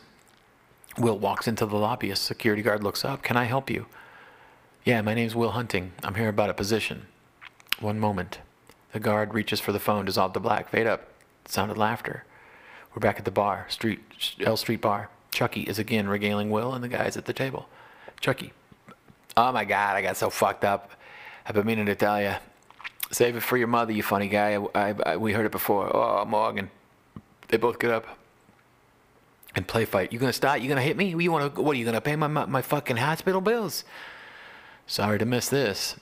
Will 0.97 1.19
walks 1.19 1.47
into 1.47 1.65
the 1.65 1.77
lobby. 1.77 2.09
A 2.09 2.15
security 2.15 2.61
guard 2.61 2.83
looks 2.83 3.05
up. 3.05 3.21
Can 3.21 3.37
I 3.37 3.43
help 3.43 3.69
you? 3.69 3.85
Yeah, 4.85 5.01
my 5.01 5.13
name's 5.13 5.35
Will 5.35 5.51
Hunting. 5.51 5.91
I'm 6.03 6.15
here 6.15 6.29
about 6.29 6.49
a 6.49 6.53
position. 6.53 7.07
One 7.79 7.99
moment. 7.99 8.39
The 8.91 8.99
guard 8.99 9.33
reaches 9.33 9.59
for 9.59 9.71
the 9.71 9.79
phone, 9.79 10.05
dissolved 10.05 10.33
to 10.33 10.39
black, 10.39 10.69
fade 10.69 10.87
up. 10.87 11.07
Sounded 11.45 11.77
laughter. 11.77 12.23
We're 12.93 12.99
back 12.99 13.19
at 13.19 13.25
the 13.25 13.31
bar, 13.31 13.65
Street 13.69 13.99
L 14.39 14.57
Street 14.57 14.81
Bar. 14.81 15.09
Chucky 15.31 15.61
is 15.61 15.77
again 15.77 16.07
regaling 16.07 16.49
Will 16.49 16.73
and 16.73 16.83
the 16.83 16.87
guys 16.87 17.15
at 17.15 17.25
the 17.25 17.33
table. 17.33 17.67
Chucky. 18.19 18.51
Oh 19.37 19.51
my 19.51 19.63
God, 19.63 19.95
I 19.95 20.01
got 20.01 20.17
so 20.17 20.29
fucked 20.29 20.63
up. 20.63 20.91
I've 21.45 21.55
been 21.55 21.65
meaning 21.65 21.85
to 21.85 21.95
tell 21.95 22.21
you. 22.21 22.33
Save 23.11 23.35
it 23.35 23.43
for 23.43 23.57
your 23.57 23.67
mother, 23.67 23.91
you 23.91 24.03
funny 24.03 24.27
guy. 24.27 24.57
I, 24.75 24.95
I, 25.05 25.17
we 25.17 25.33
heard 25.33 25.45
it 25.45 25.51
before. 25.51 25.95
Oh, 25.95 26.25
Morgan. 26.25 26.69
They 27.47 27.57
both 27.57 27.79
get 27.79 27.91
up 27.91 28.05
and 29.55 29.67
play 29.67 29.85
fight. 29.85 30.13
You 30.13 30.19
gonna 30.19 30.33
start? 30.33 30.61
You 30.61 30.69
gonna 30.69 30.81
hit 30.81 30.97
me? 30.97 31.09
You 31.09 31.31
wanna? 31.31 31.49
What 31.49 31.75
are 31.75 31.79
you 31.79 31.85
gonna 31.85 32.01
pay 32.01 32.15
my 32.15 32.27
my, 32.27 32.45
my 32.45 32.61
fucking 32.61 32.97
hospital 32.97 33.41
bills? 33.41 33.83
Sorry 34.85 35.19
to 35.19 35.25
miss 35.25 35.49
this. 35.49 35.95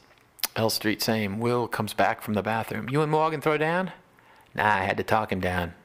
L 0.58 0.72
Street, 0.72 1.04
same. 1.04 1.40
Will 1.40 1.68
comes 1.68 1.94
back 1.94 2.24
from 2.24 2.34
the 2.34 2.42
bathroom. 2.42 2.90
You 2.90 3.04
and 3.04 3.12
Morgan 3.12 3.42
throw 3.42 3.60
down? 3.60 3.92
Nah, 4.56 4.66
I 4.66 4.80
had 4.80 4.98
to 4.98 5.04
talk 5.04 5.32
him 5.32 5.40
down. 5.40 5.76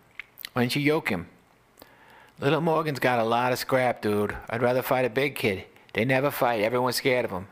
Why 0.54 0.62
didn't 0.62 0.76
you 0.76 0.82
yoke 0.82 1.10
him? 1.10 1.28
Little 2.40 2.62
Morgan's 2.62 2.98
got 2.98 3.18
a 3.18 3.24
lot 3.24 3.52
of 3.52 3.58
scrap, 3.58 4.00
dude. 4.00 4.34
I'd 4.48 4.62
rather 4.62 4.80
fight 4.80 5.04
a 5.04 5.10
big 5.10 5.34
kid. 5.34 5.64
They 5.92 6.06
never 6.06 6.30
fight. 6.30 6.62
Everyone's 6.62 6.96
scared 6.96 7.26
of 7.26 7.30
him. 7.30 7.48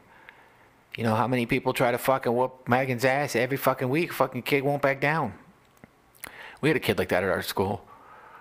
You 0.96 1.04
know 1.04 1.14
how 1.14 1.28
many 1.28 1.44
people 1.44 1.74
try 1.74 1.92
to 1.92 1.98
fucking 1.98 2.34
whoop 2.34 2.66
Morgan's 2.66 3.04
ass 3.04 3.36
every 3.36 3.58
fucking 3.58 3.90
week? 3.90 4.14
Fucking 4.14 4.42
kid 4.42 4.64
won't 4.64 4.80
back 4.80 4.98
down. 4.98 5.34
We 6.62 6.70
had 6.70 6.76
a 6.76 6.80
kid 6.80 6.98
like 6.98 7.10
that 7.10 7.22
at 7.22 7.28
our 7.28 7.42
school. 7.42 7.84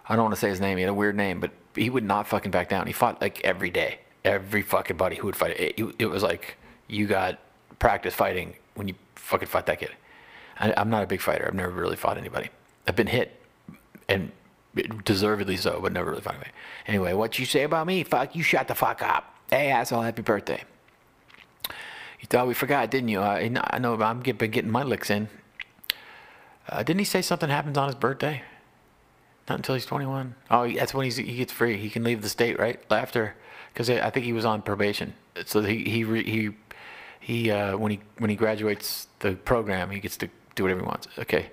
I 0.08 0.16
don't 0.16 0.24
want 0.24 0.36
to 0.36 0.40
say 0.40 0.50
his 0.50 0.62
name. 0.62 0.78
He 0.78 0.84
had 0.84 0.90
a 0.90 0.94
weird 0.94 1.18
name, 1.18 1.42
but 1.42 1.52
he 1.76 1.90
would 1.90 2.06
not 2.06 2.28
fucking 2.28 2.52
back 2.52 2.70
down. 2.70 2.88
He 2.88 2.94
fought 2.94 3.22
like 3.22 3.42
every 3.42 3.70
day. 3.70 4.00
Every 4.24 4.62
fucking 4.62 4.96
buddy 4.96 5.18
who 5.18 5.28
would 5.28 5.36
fight. 5.36 5.60
It, 5.60 5.96
it 6.00 6.06
was 6.06 6.24
like 6.24 6.56
you 6.88 7.08
got 7.08 7.40
practice 7.78 8.14
fighting 8.14 8.56
when 8.80 8.88
you 8.88 8.96
fucking 9.16 9.48
fought 9.48 9.68
that 9.68 9.80
kid. 9.80 9.92
I, 10.58 10.74
I'm 10.76 10.90
not 10.90 11.04
a 11.04 11.08
big 11.08 11.22
fighter. 11.22 11.46
I've 11.48 11.54
never 11.54 11.70
really 11.70 11.98
fought 11.98 12.18
anybody. 12.18 12.50
I've 12.88 12.96
been 12.96 13.08
hit, 13.08 13.40
and 14.08 14.32
deservedly 15.04 15.58
so, 15.58 15.80
but 15.82 15.92
never 15.92 16.10
really 16.10 16.22
fought 16.22 16.36
anybody. 16.36 16.52
Anyway, 16.88 17.14
what 17.14 17.38
you 17.38 17.46
say 17.46 17.64
about 17.64 17.86
me? 17.86 18.04
Fuck, 18.04 18.36
you 18.36 18.42
shut 18.42 18.68
the 18.68 18.74
fuck 18.74 19.04
up. 19.04 19.36
Hey, 19.52 19.70
asshole, 19.70 20.02
happy 20.02 20.22
birthday. 20.22 20.64
You 21.68 22.28
thought 22.28 22.48
we 22.48 22.54
forgot, 22.54 22.90
didn't 22.90 23.10
you? 23.10 23.20
I, 23.20 23.52
I 23.72 23.78
know 23.78 24.02
I'm 24.02 24.22
get, 24.22 24.38
been 24.38 24.52
getting 24.52 24.72
my 24.72 24.84
licks 24.84 25.10
in. 25.10 25.30
Uh, 26.68 26.84
didn't 26.84 27.00
he 27.00 27.06
say 27.06 27.22
something 27.22 27.50
happens 27.50 27.78
on 27.78 27.88
his 27.88 27.96
birthday? 27.96 28.44
Not 29.50 29.60
until 29.60 29.76
he's 29.76 29.86
21. 29.86 30.36
Oh, 30.52 30.72
that's 30.72 30.94
when 30.94 31.06
he's, 31.06 31.18
he 31.18 31.36
gets 31.36 31.52
free. 31.52 31.78
He 31.78 31.90
can 31.90 32.04
leave 32.04 32.22
the 32.22 32.30
state, 32.30 32.60
right? 32.60 32.80
After, 32.92 33.36
because 33.74 33.90
I 33.90 34.10
think 34.10 34.26
he 34.26 34.34
was 34.34 34.46
on 34.46 34.62
probation. 34.62 35.14
So 35.46 35.62
he 35.62 35.84
he 35.86 36.04
re, 36.04 36.24
he 36.24 36.52
he 37.20 37.52
uh, 37.52 37.78
when 37.78 37.92
he 37.92 38.00
when 38.18 38.30
he 38.30 38.36
graduates 38.36 39.08
the 39.20 39.34
program, 39.34 39.90
he 39.90 40.00
gets 40.00 40.18
to 40.18 40.30
do 40.56 40.64
whatever 40.64 40.82
he 40.82 40.86
wants. 40.86 41.08
Okay. 41.18 41.52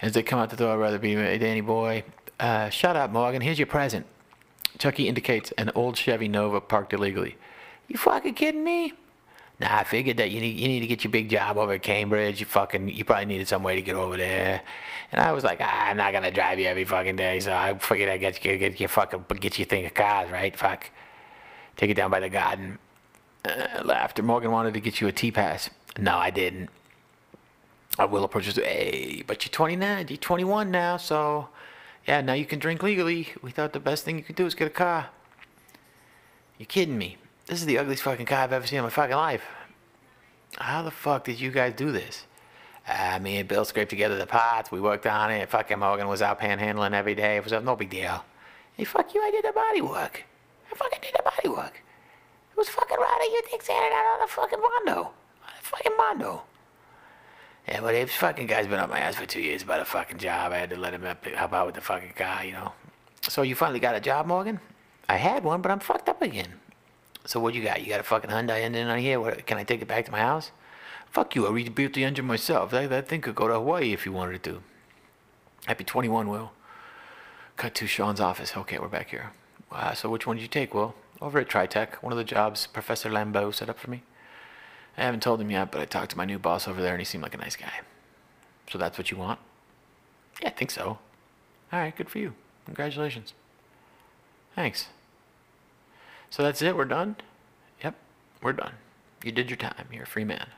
As 0.00 0.12
they 0.12 0.22
come 0.22 0.38
out 0.38 0.50
the 0.50 0.56
door, 0.56 0.74
I'd 0.74 0.76
rather 0.76 0.98
be 0.98 1.14
Danny 1.14 1.62
boy. 1.62 2.04
Uh, 2.38 2.68
shut 2.68 2.96
up, 2.96 3.10
Morgan. 3.10 3.40
Here's 3.40 3.58
your 3.58 3.66
present. 3.66 4.06
Chucky 4.78 5.08
indicates 5.08 5.52
an 5.52 5.70
old 5.74 5.96
Chevy 5.96 6.28
Nova 6.28 6.60
parked 6.60 6.92
illegally. 6.92 7.36
You 7.88 7.96
fucking 7.96 8.34
kidding 8.34 8.62
me? 8.62 8.92
Nah, 9.58 9.78
I 9.78 9.84
figured 9.84 10.18
that 10.18 10.30
you 10.30 10.40
need 10.40 10.58
you 10.58 10.68
need 10.68 10.80
to 10.80 10.86
get 10.86 11.02
your 11.02 11.10
big 11.10 11.30
job 11.30 11.56
over 11.56 11.72
at 11.72 11.82
Cambridge. 11.82 12.40
You 12.40 12.46
fucking 12.46 12.90
you 12.90 13.04
probably 13.04 13.24
needed 13.24 13.48
some 13.48 13.62
way 13.62 13.74
to 13.74 13.80
get 13.80 13.94
over 13.94 14.16
there. 14.16 14.60
And 15.12 15.20
I 15.20 15.32
was 15.32 15.44
like, 15.44 15.60
ah, 15.62 15.88
I'm 15.88 15.96
not 15.96 16.12
gonna 16.12 16.30
drive 16.30 16.58
you 16.58 16.66
every 16.66 16.84
fucking 16.84 17.16
day, 17.16 17.40
so 17.40 17.54
I 17.54 17.78
figured 17.78 18.10
I'd 18.10 18.20
get 18.20 18.44
you 18.44 18.58
get 18.58 18.78
your 18.78 18.90
fucking 18.90 19.24
get 19.40 19.58
you 19.58 19.64
thing 19.64 19.86
of 19.86 19.94
cars, 19.94 20.30
right? 20.30 20.54
Fuck. 20.54 20.90
Take 21.76 21.90
it 21.90 21.94
down 21.94 22.10
by 22.10 22.20
the 22.20 22.28
garden. 22.28 22.78
Uh, 23.46 23.82
laughter. 23.84 24.22
Morgan 24.22 24.50
wanted 24.50 24.74
to 24.74 24.80
get 24.80 25.00
you 25.00 25.06
a 25.06 25.12
T 25.12 25.30
pass. 25.30 25.70
No, 25.98 26.16
I 26.16 26.30
didn't. 26.30 26.68
I 27.98 28.04
Will 28.04 28.24
approaches. 28.24 28.56
Hey, 28.56 29.22
but 29.26 29.44
you're 29.44 29.52
29. 29.52 30.06
You're 30.08 30.16
21 30.16 30.70
now, 30.70 30.96
so 30.96 31.48
yeah, 32.06 32.20
now 32.20 32.32
you 32.32 32.44
can 32.44 32.58
drink 32.58 32.82
legally. 32.82 33.28
We 33.42 33.50
thought 33.50 33.72
the 33.72 33.80
best 33.80 34.04
thing 34.04 34.16
you 34.16 34.24
could 34.24 34.36
do 34.36 34.46
is 34.46 34.54
get 34.54 34.66
a 34.66 34.70
car. 34.70 35.10
You're 36.58 36.66
kidding 36.66 36.98
me. 36.98 37.18
This 37.46 37.60
is 37.60 37.66
the 37.66 37.78
ugliest 37.78 38.02
fucking 38.02 38.26
car 38.26 38.38
I've 38.38 38.52
ever 38.52 38.66
seen 38.66 38.78
in 38.78 38.84
my 38.84 38.90
fucking 38.90 39.16
life. 39.16 39.44
How 40.58 40.82
the 40.82 40.90
fuck 40.90 41.24
did 41.24 41.40
you 41.40 41.50
guys 41.50 41.74
do 41.74 41.92
this? 41.92 42.24
Uh, 42.88 43.18
me 43.20 43.38
and 43.38 43.48
Bill 43.48 43.64
scraped 43.64 43.90
together 43.90 44.16
the 44.16 44.26
parts. 44.26 44.70
We 44.70 44.80
worked 44.80 45.06
on 45.06 45.30
it. 45.30 45.48
Fucking 45.48 45.78
Morgan 45.78 46.08
was 46.08 46.22
out 46.22 46.40
panhandling 46.40 46.92
every 46.92 47.14
day. 47.14 47.36
It 47.36 47.44
was 47.44 47.52
no 47.52 47.76
big 47.76 47.90
deal. 47.90 48.24
Hey, 48.74 48.84
fuck 48.84 49.14
you. 49.14 49.22
I 49.22 49.30
did 49.30 49.44
the 49.44 49.52
body 49.52 49.80
work. 49.80 50.24
I 50.70 50.76
fucking 50.76 51.00
did 51.02 51.14
the 51.14 51.22
body 51.22 51.48
work. 51.48 51.82
It 52.56 52.60
was 52.60 52.68
fucking 52.70 52.96
right. 52.96 53.28
You 53.30 53.42
think 53.50 53.60
standing 53.60 53.92
out 53.92 54.14
on 54.14 54.20
the 54.22 54.32
fucking 54.32 54.58
Mondo. 54.58 55.00
On 55.02 55.52
the 55.60 55.62
fucking 55.62 55.92
Mondo. 55.94 56.42
Yeah, 57.68 57.82
but 57.82 57.92
this 57.92 58.12
fucking 58.12 58.46
guy's 58.46 58.66
been 58.66 58.78
on 58.78 58.88
my 58.88 58.98
ass 58.98 59.16
for 59.16 59.26
two 59.26 59.42
years 59.42 59.62
about 59.62 59.80
a 59.80 59.84
fucking 59.84 60.16
job. 60.16 60.52
I 60.52 60.56
had 60.56 60.70
to 60.70 60.76
let 60.76 60.94
him 60.94 61.04
up, 61.04 61.22
help 61.26 61.52
out 61.52 61.66
with 61.66 61.74
the 61.74 61.82
fucking 61.82 62.14
car, 62.16 62.46
you 62.46 62.52
know. 62.52 62.72
So 63.28 63.42
you 63.42 63.54
finally 63.54 63.78
got 63.78 63.94
a 63.94 64.00
job, 64.00 64.26
Morgan? 64.26 64.58
I 65.06 65.16
had 65.16 65.44
one, 65.44 65.60
but 65.60 65.70
I'm 65.70 65.80
fucked 65.80 66.08
up 66.08 66.22
again. 66.22 66.54
So 67.26 67.40
what 67.40 67.52
you 67.52 67.62
got? 67.62 67.82
You 67.82 67.88
got 67.88 68.00
a 68.00 68.04
fucking 68.04 68.30
Hyundai 68.30 68.60
engine 68.62 68.88
on 68.88 69.00
here? 69.00 69.20
What, 69.20 69.44
can 69.44 69.58
I 69.58 69.64
take 69.64 69.82
it 69.82 69.88
back 69.88 70.06
to 70.06 70.12
my 70.12 70.20
house? 70.20 70.50
Fuck 71.10 71.36
you, 71.36 71.46
I 71.46 71.50
rebuilt 71.50 71.92
the 71.92 72.04
engine 72.04 72.24
myself. 72.24 72.70
That, 72.70 72.88
that 72.88 73.06
thing 73.06 73.20
could 73.20 73.34
go 73.34 73.48
to 73.48 73.54
Hawaii 73.54 73.92
if 73.92 74.06
you 74.06 74.12
wanted 74.12 74.42
to. 74.44 74.62
Happy 75.66 75.84
21, 75.84 76.26
Will. 76.30 76.52
Cut 77.58 77.74
to 77.74 77.86
Sean's 77.86 78.20
office. 78.20 78.56
Okay, 78.56 78.78
we're 78.78 78.88
back 78.88 79.10
here. 79.10 79.32
Uh, 79.70 79.92
so 79.92 80.08
which 80.08 80.26
one 80.26 80.36
did 80.36 80.42
you 80.42 80.48
take, 80.48 80.72
Will? 80.72 80.94
Over 81.20 81.38
at 81.38 81.48
Tritech, 81.48 81.94
one 81.96 82.12
of 82.12 82.18
the 82.18 82.24
jobs 82.24 82.66
Professor 82.66 83.10
Lambeau 83.10 83.54
set 83.54 83.70
up 83.70 83.78
for 83.78 83.90
me. 83.90 84.02
I 84.98 85.02
haven't 85.02 85.22
told 85.22 85.40
him 85.40 85.50
yet, 85.50 85.70
but 85.72 85.80
I 85.80 85.84
talked 85.84 86.10
to 86.12 86.16
my 86.16 86.24
new 86.24 86.38
boss 86.38 86.68
over 86.68 86.80
there 86.80 86.92
and 86.92 87.00
he 87.00 87.04
seemed 87.04 87.22
like 87.22 87.34
a 87.34 87.38
nice 87.38 87.56
guy. 87.56 87.80
So 88.70 88.78
that's 88.78 88.98
what 88.98 89.10
you 89.10 89.16
want? 89.16 89.38
Yeah, 90.42 90.48
I 90.48 90.52
think 90.52 90.70
so. 90.70 90.98
All 91.72 91.80
right, 91.80 91.94
good 91.94 92.10
for 92.10 92.18
you. 92.18 92.34
Congratulations. 92.66 93.32
Thanks. 94.54 94.88
So 96.30 96.42
that's 96.42 96.62
it? 96.62 96.76
We're 96.76 96.84
done? 96.84 97.16
Yep, 97.82 97.94
we're 98.42 98.52
done. 98.52 98.74
You 99.22 99.32
did 99.32 99.50
your 99.50 99.56
time. 99.56 99.86
You're 99.92 100.04
a 100.04 100.06
free 100.06 100.24
man. 100.24 100.48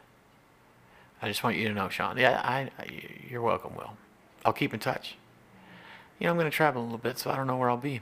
I 1.20 1.28
just 1.28 1.42
want 1.42 1.56
you 1.56 1.68
to 1.68 1.74
know, 1.74 1.88
Sean. 1.88 2.16
Yeah, 2.16 2.40
I, 2.44 2.70
I 2.78 2.86
you're 3.28 3.42
welcome, 3.42 3.74
Will. 3.76 3.92
I'll 4.44 4.52
keep 4.52 4.72
in 4.72 4.80
touch. 4.80 5.16
You 6.18 6.26
know, 6.26 6.30
I'm 6.30 6.38
going 6.38 6.50
to 6.50 6.56
travel 6.56 6.82
a 6.82 6.84
little 6.84 6.98
bit, 6.98 7.18
so 7.18 7.30
I 7.30 7.36
don't 7.36 7.46
know 7.46 7.56
where 7.56 7.70
I'll 7.70 7.76
be. 7.76 8.00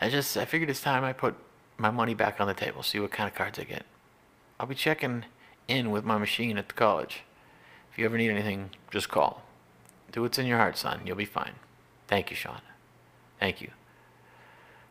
I 0.00 0.08
just, 0.08 0.36
I 0.36 0.44
figured 0.44 0.70
it's 0.70 0.80
time 0.80 1.04
I 1.04 1.12
put 1.12 1.34
my 1.78 1.90
money 1.90 2.14
back 2.14 2.40
on 2.40 2.46
the 2.46 2.54
table, 2.54 2.82
see 2.82 3.00
what 3.00 3.10
kind 3.10 3.28
of 3.28 3.34
cards 3.34 3.58
I 3.58 3.64
get. 3.64 3.84
I'll 4.58 4.66
be 4.66 4.74
checking 4.74 5.24
in 5.68 5.90
with 5.90 6.04
my 6.04 6.18
machine 6.18 6.58
at 6.58 6.68
the 6.68 6.74
college. 6.74 7.22
If 7.90 7.98
you 7.98 8.04
ever 8.04 8.18
need 8.18 8.30
anything, 8.30 8.70
just 8.90 9.08
call. 9.08 9.42
Do 10.12 10.22
what's 10.22 10.38
in 10.38 10.46
your 10.46 10.58
heart, 10.58 10.76
son. 10.76 11.00
You'll 11.04 11.16
be 11.16 11.24
fine. 11.24 11.54
Thank 12.08 12.30
you, 12.30 12.36
Sean. 12.36 12.60
Thank 13.40 13.60
you. 13.60 13.70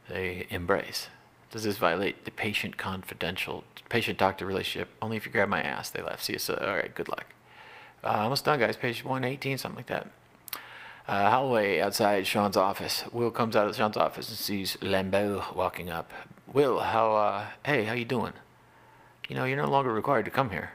They 0.10 0.46
embrace. 0.50 1.08
Does 1.52 1.64
this 1.64 1.78
violate 1.78 2.26
the 2.26 2.32
patient 2.32 2.78
confidential 2.78 3.64
patient 3.90 4.18
doctor 4.18 4.46
relationship? 4.46 4.90
Only 5.02 5.18
if 5.18 5.26
you 5.26 5.32
grab 5.32 5.50
my 5.50 5.62
ass. 5.62 5.90
They 5.90 6.02
laugh. 6.02 6.22
See 6.22 6.34
you. 6.34 6.40
So, 6.40 6.56
all 6.56 6.76
right. 6.76 6.94
Good 6.94 7.08
luck. 7.08 7.28
Uh, 8.04 8.10
almost 8.10 8.46
done, 8.46 8.60
guys. 8.60 8.76
Page 8.76 9.04
118, 9.04 9.58
something 9.58 9.78
like 9.78 9.88
that. 9.88 10.12
Uh, 11.08 11.30
Holloway 11.30 11.80
outside 11.80 12.26
Sean's 12.26 12.58
office. 12.58 13.04
Will 13.12 13.30
comes 13.30 13.56
out 13.56 13.68
of 13.68 13.76
Sean's 13.76 13.96
office 13.96 14.28
and 14.30 14.38
sees 14.38 14.76
Lambeau 14.82 15.54
walking 15.56 15.90
up. 15.90 16.12
Will, 16.52 16.80
how, 16.80 17.16
uh, 17.16 17.46
hey, 17.64 17.84
how 17.84 17.94
you 17.94 18.06
doing? 18.06 18.34
You 19.30 19.36
know, 19.36 19.46
you're 19.46 19.58
no 19.58 19.70
longer 19.70 19.94
required 19.94 20.26
to 20.26 20.32
come 20.32 20.50
here. 20.50 20.72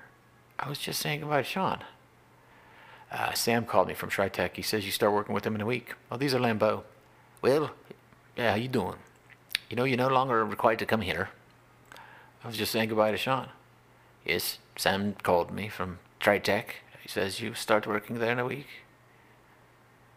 I 0.59 0.69
was 0.69 0.79
just 0.79 1.01
saying 1.01 1.21
goodbye 1.21 1.43
to 1.43 1.49
Sean. 1.49 1.81
Uh, 3.11 3.33
Sam 3.33 3.65
called 3.65 3.89
me 3.89 3.95
from 3.95 4.11
Tritech. 4.11 4.55
He 4.55 4.63
says 4.63 4.87
you 4.87 4.93
start 4.93 5.13
working 5.13 5.35
with 5.35 5.45
him 5.45 5.57
in 5.57 5.61
a 5.61 5.67
week. 5.67 5.95
Oh, 6.13 6.17
these 6.17 6.33
are 6.33 6.39
Lambeau. 6.39 6.83
Will, 7.43 7.73
yeah, 8.37 8.51
how 8.51 8.57
you 8.57 8.69
doing? 8.69 8.97
You 9.69 9.77
know, 9.77 9.85
you're 9.85 9.97
no 9.97 10.09
longer 10.09 10.45
required 10.45 10.79
to 10.79 10.87
come 10.87 11.01
here. 11.01 11.31
I 12.45 12.47
was 12.47 12.57
just 12.57 12.71
saying 12.71 12.89
goodbye 12.89 13.11
to 13.11 13.17
Sean. 13.17 13.49
Yes, 14.25 14.59
Sam 14.77 15.17
called 15.25 15.51
me 15.53 15.69
from 15.69 15.99
Tritech. 16.21 16.67
He 17.03 17.09
says 17.09 17.41
you 17.41 17.55
start 17.55 17.87
working 17.87 18.21
there 18.21 18.33
in 18.33 18.39
a 18.39 18.47
week. 18.47 18.67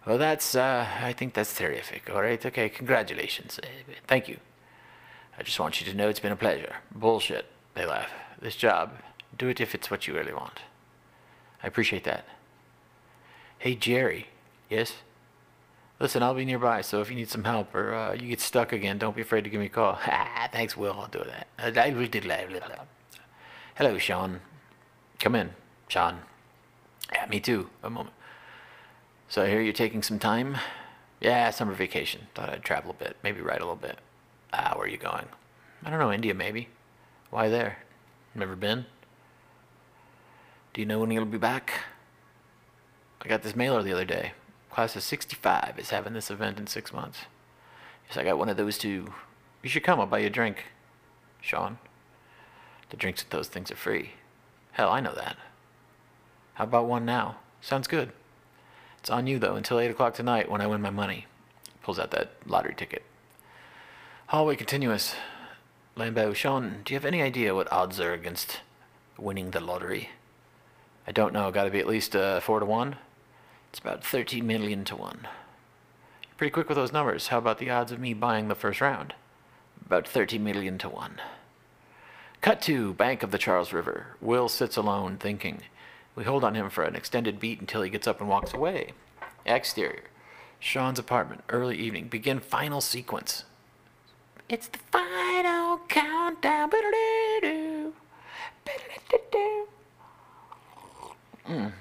Well, 0.05 0.17
that's, 0.17 0.53
uh, 0.55 0.85
I 1.01 1.13
think 1.13 1.33
that's 1.33 1.55
terrific. 1.55 2.09
All 2.13 2.21
right, 2.21 2.43
okay, 2.45 2.67
congratulations. 2.69 3.59
Uh, 3.61 3.67
thank 4.07 4.27
you. 4.27 4.37
I 5.37 5.43
just 5.43 5.59
want 5.59 5.79
you 5.79 5.89
to 5.89 5.97
know 5.97 6.09
it's 6.09 6.19
been 6.19 6.31
a 6.31 6.35
pleasure. 6.37 6.75
Bullshit, 6.93 7.45
they 7.73 7.85
laugh. 7.85 8.09
This 8.41 8.55
job, 8.55 8.91
do 9.37 9.47
it 9.47 9.61
if 9.61 9.73
it's 9.73 9.89
what 9.89 10.05
you 10.07 10.13
really 10.13 10.33
want. 10.33 10.59
I 11.63 11.67
appreciate 11.67 12.03
that. 12.03 12.25
Hey, 13.57 13.75
Jerry. 13.75 14.27
Yes? 14.69 14.95
Listen, 15.99 16.21
I'll 16.21 16.33
be 16.33 16.43
nearby, 16.43 16.81
so 16.81 16.99
if 16.99 17.09
you 17.09 17.15
need 17.15 17.29
some 17.29 17.45
help 17.45 17.73
or 17.73 17.93
uh, 17.93 18.13
you 18.13 18.27
get 18.27 18.41
stuck 18.41 18.73
again, 18.73 18.97
don't 18.97 19.15
be 19.15 19.21
afraid 19.21 19.45
to 19.45 19.49
give 19.49 19.61
me 19.61 19.67
a 19.67 19.69
call. 19.69 19.97
Ah, 20.05 20.49
thanks, 20.51 20.75
Will. 20.75 20.93
I'll 20.99 21.07
do 21.07 21.23
that. 21.23 21.47
Uh, 21.57 21.71
Hello, 23.75 23.97
Sean. 23.97 24.41
Come 25.19 25.35
in, 25.35 25.51
Sean. 25.87 26.19
Yeah, 27.13 27.25
me 27.27 27.39
too. 27.39 27.69
A 27.81 27.89
moment. 27.89 28.13
So 29.33 29.41
I 29.41 29.49
hear 29.49 29.61
you're 29.61 29.73
taking 29.73 30.03
some 30.03 30.19
time? 30.19 30.57
Yeah, 31.19 31.49
summer 31.49 31.73
vacation. 31.73 32.27
Thought 32.35 32.49
I'd 32.49 32.63
travel 32.63 32.91
a 32.91 33.03
bit, 33.03 33.17
maybe 33.23 33.41
ride 33.41 33.61
a 33.61 33.65
little 33.65 33.75
bit. 33.75 33.97
Ah, 34.53 34.73
where 34.75 34.85
are 34.85 34.87
you 34.87 34.99
going? 34.99 35.25
I 35.83 35.89
don't 35.89 35.97
know, 35.97 36.11
India 36.11 36.35
maybe. 36.35 36.69
Why 37.31 37.49
there? 37.49 37.79
Never 38.35 38.55
been? 38.55 38.85
Do 40.71 40.81
you 40.81 40.85
know 40.85 40.99
when 40.99 41.09
you'll 41.09 41.25
be 41.25 41.39
back? 41.39 41.73
I 43.23 43.27
got 43.27 43.41
this 43.41 43.55
mailer 43.55 43.81
the 43.81 43.93
other 43.93 44.05
day. 44.05 44.33
Class 44.69 44.95
of 44.95 45.01
65 45.01 45.79
is 45.79 45.89
having 45.89 46.13
this 46.13 46.29
event 46.29 46.59
in 46.59 46.67
six 46.67 46.93
months. 46.93 47.21
Yes, 48.07 48.17
I 48.17 48.23
got 48.23 48.37
one 48.37 48.49
of 48.49 48.57
those 48.57 48.77
too. 48.77 49.15
You 49.63 49.69
should 49.69 49.81
come, 49.83 49.99
I'll 49.99 50.05
buy 50.05 50.19
you 50.19 50.27
a 50.27 50.29
drink. 50.29 50.65
Sean, 51.41 51.79
the 52.91 52.97
drinks 52.97 53.23
at 53.23 53.31
those 53.31 53.47
things 53.47 53.71
are 53.71 53.75
free. 53.75 54.11
Hell, 54.73 54.91
I 54.91 54.99
know 54.99 55.15
that. 55.15 55.37
How 56.53 56.65
about 56.65 56.85
one 56.85 57.03
now? 57.03 57.37
Sounds 57.61 57.87
good. 57.87 58.11
It's 59.03 59.09
on 59.09 59.27
you, 59.27 59.37
though, 59.37 59.57
until 59.57 59.81
8 59.81 59.91
o'clock 59.91 60.13
tonight 60.13 60.49
when 60.49 60.61
I 60.61 60.67
win 60.67 60.81
my 60.81 60.89
money. 60.89 61.25
Pulls 61.81 61.99
out 61.99 62.11
that 62.11 62.31
lottery 62.45 62.73
ticket. 62.73 63.03
Hallway 64.27 64.55
continuous. 64.55 65.13
Lambeau, 65.97 66.33
Sean, 66.33 66.77
do 66.85 66.93
you 66.93 66.97
have 66.97 67.05
any 67.05 67.21
idea 67.21 67.53
what 67.53 67.69
odds 67.69 67.99
are 67.99 68.13
against 68.13 68.61
winning 69.17 69.51
the 69.51 69.59
lottery? 69.59 70.11
I 71.05 71.11
don't 71.11 71.33
know. 71.33 71.51
Got 71.51 71.65
to 71.65 71.69
be 71.69 71.81
at 71.81 71.85
least 71.85 72.15
uh, 72.15 72.39
4 72.39 72.61
to 72.61 72.65
1? 72.65 72.95
It's 73.71 73.79
about 73.79 74.05
30 74.05 74.39
million 74.39 74.85
to 74.85 74.95
1. 74.95 75.19
You're 75.23 76.37
pretty 76.37 76.51
quick 76.51 76.69
with 76.69 76.77
those 76.77 76.93
numbers. 76.93 77.27
How 77.27 77.39
about 77.39 77.57
the 77.57 77.71
odds 77.71 77.91
of 77.91 77.99
me 77.99 78.13
buying 78.13 78.47
the 78.47 78.55
first 78.55 78.79
round? 78.79 79.15
About 79.85 80.07
30 80.07 80.39
million 80.39 80.77
to 80.77 80.87
1. 80.87 81.19
Cut 82.39 82.61
to 82.61 82.93
bank 82.93 83.21
of 83.21 83.31
the 83.31 83.37
Charles 83.37 83.73
River. 83.73 84.15
Will 84.21 84.47
sits 84.47 84.77
alone, 84.77 85.17
thinking. 85.17 85.59
We 86.15 86.23
hold 86.23 86.43
on 86.43 86.55
him 86.55 86.69
for 86.69 86.83
an 86.83 86.95
extended 86.95 87.39
beat 87.39 87.59
until 87.59 87.81
he 87.81 87.89
gets 87.89 88.07
up 88.07 88.19
and 88.19 88.29
walks 88.29 88.53
away. 88.53 88.91
Exterior. 89.45 90.05
Sean's 90.59 90.99
apartment. 90.99 91.41
Early 91.49 91.77
evening. 91.77 92.07
Begin 92.07 92.39
final 92.39 92.81
sequence. 92.81 93.45
It's 94.49 94.67
the 94.67 94.79
final 94.91 95.79
countdown. 95.87 96.69
Mm. 101.47 101.71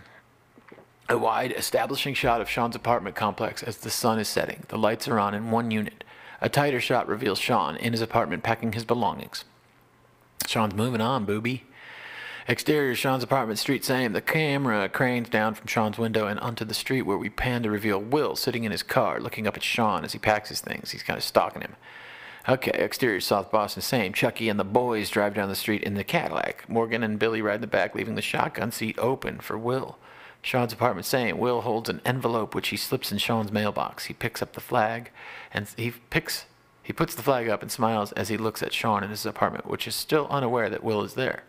A 1.09 1.19
wide, 1.19 1.53
establishing 1.53 2.15
shot 2.15 2.41
of 2.41 2.49
Sean's 2.49 2.77
apartment 2.77 3.17
complex 3.17 3.63
as 3.63 3.79
the 3.79 3.91
sun 3.91 4.19
is 4.19 4.29
setting. 4.29 4.65
The 4.69 4.79
lights 4.79 5.09
are 5.09 5.19
on 5.19 5.35
in 5.35 5.51
one 5.51 5.71
unit. 5.71 6.05
A 6.41 6.49
tighter 6.49 6.81
shot 6.81 7.07
reveals 7.07 7.39
Sean 7.39 7.77
in 7.77 7.93
his 7.93 8.03
apartment 8.03 8.43
packing 8.43 8.73
his 8.73 8.85
belongings. 8.85 9.45
Sean's 10.47 10.75
moving 10.75 11.01
on, 11.01 11.25
booby. 11.25 11.65
Exterior, 12.49 12.95
Sean's 12.97 13.23
apartment, 13.23 13.59
street 13.59 13.85
same. 13.85 14.13
The 14.13 14.21
camera 14.21 14.89
cranes 14.89 15.29
down 15.29 15.55
from 15.55 15.69
Sean's 15.69 15.99
window 15.99 16.27
and 16.27 16.41
onto 16.41 16.65
the 16.65 16.75
street 16.75 17.03
where 17.03 17.19
we 17.19 17.31
pan 17.31 17.63
to 17.63 17.71
reveal 17.71 18.01
Will 18.01 18.35
sitting 18.35 18.65
in 18.65 18.73
his 18.73 18.83
car, 18.83 19.21
looking 19.21 19.47
up 19.47 19.57
at 19.57 19.63
Sean 19.63 20.05
as 20.05 20.13
he 20.13 20.19
packs 20.19 20.49
his 20.49 20.61
things. 20.61 20.91
He's 20.91 21.05
kind 21.05 21.17
of 21.17 21.23
stalking 21.23 21.63
him. 21.63 21.77
Okay, 22.49 22.73
exterior, 22.73 23.21
South 23.21 23.53
Boston, 23.53 23.83
same. 23.83 24.13
Chucky 24.13 24.49
and 24.49 24.59
the 24.59 24.65
boys 24.65 25.09
drive 25.09 25.35
down 25.35 25.49
the 25.49 25.55
street 25.55 25.85
in 25.85 25.95
the 25.95 26.03
Cadillac. 26.03 26.69
Morgan 26.69 27.05
and 27.05 27.19
Billy 27.19 27.41
ride 27.41 27.57
in 27.57 27.61
the 27.61 27.69
back, 27.69 27.95
leaving 27.95 28.17
the 28.17 28.23
shotgun 28.23 28.73
seat 28.73 28.99
open 28.99 29.39
for 29.39 29.57
Will. 29.57 29.97
Sean's 30.43 30.73
apartment, 30.73 31.07
same. 31.07 31.39
Will 31.39 31.61
holds 31.61 31.89
an 31.89 32.01
envelope 32.05 32.53
which 32.53 32.69
he 32.69 32.77
slips 32.77 33.13
in 33.13 33.19
Sean's 33.19 33.53
mailbox. 33.53 34.07
He 34.07 34.15
picks 34.15 34.43
up 34.43 34.55
the 34.55 34.61
flag 34.61 35.13
and 35.53 35.69
he 35.77 35.93
picks 36.11 36.47
he 36.83 36.93
puts 36.93 37.15
the 37.15 37.23
flag 37.23 37.49
up 37.49 37.63
and 37.63 37.71
smiles 37.71 38.11
as 38.13 38.29
he 38.29 38.37
looks 38.37 38.61
at 38.61 38.73
Sean 38.73 39.05
in 39.05 39.11
his 39.11 39.25
apartment, 39.25 39.67
which 39.67 39.87
is 39.87 39.95
still 39.95 40.27
unaware 40.29 40.69
that 40.69 40.83
Will 40.83 41.05
is 41.05 41.15
there. 41.15 41.45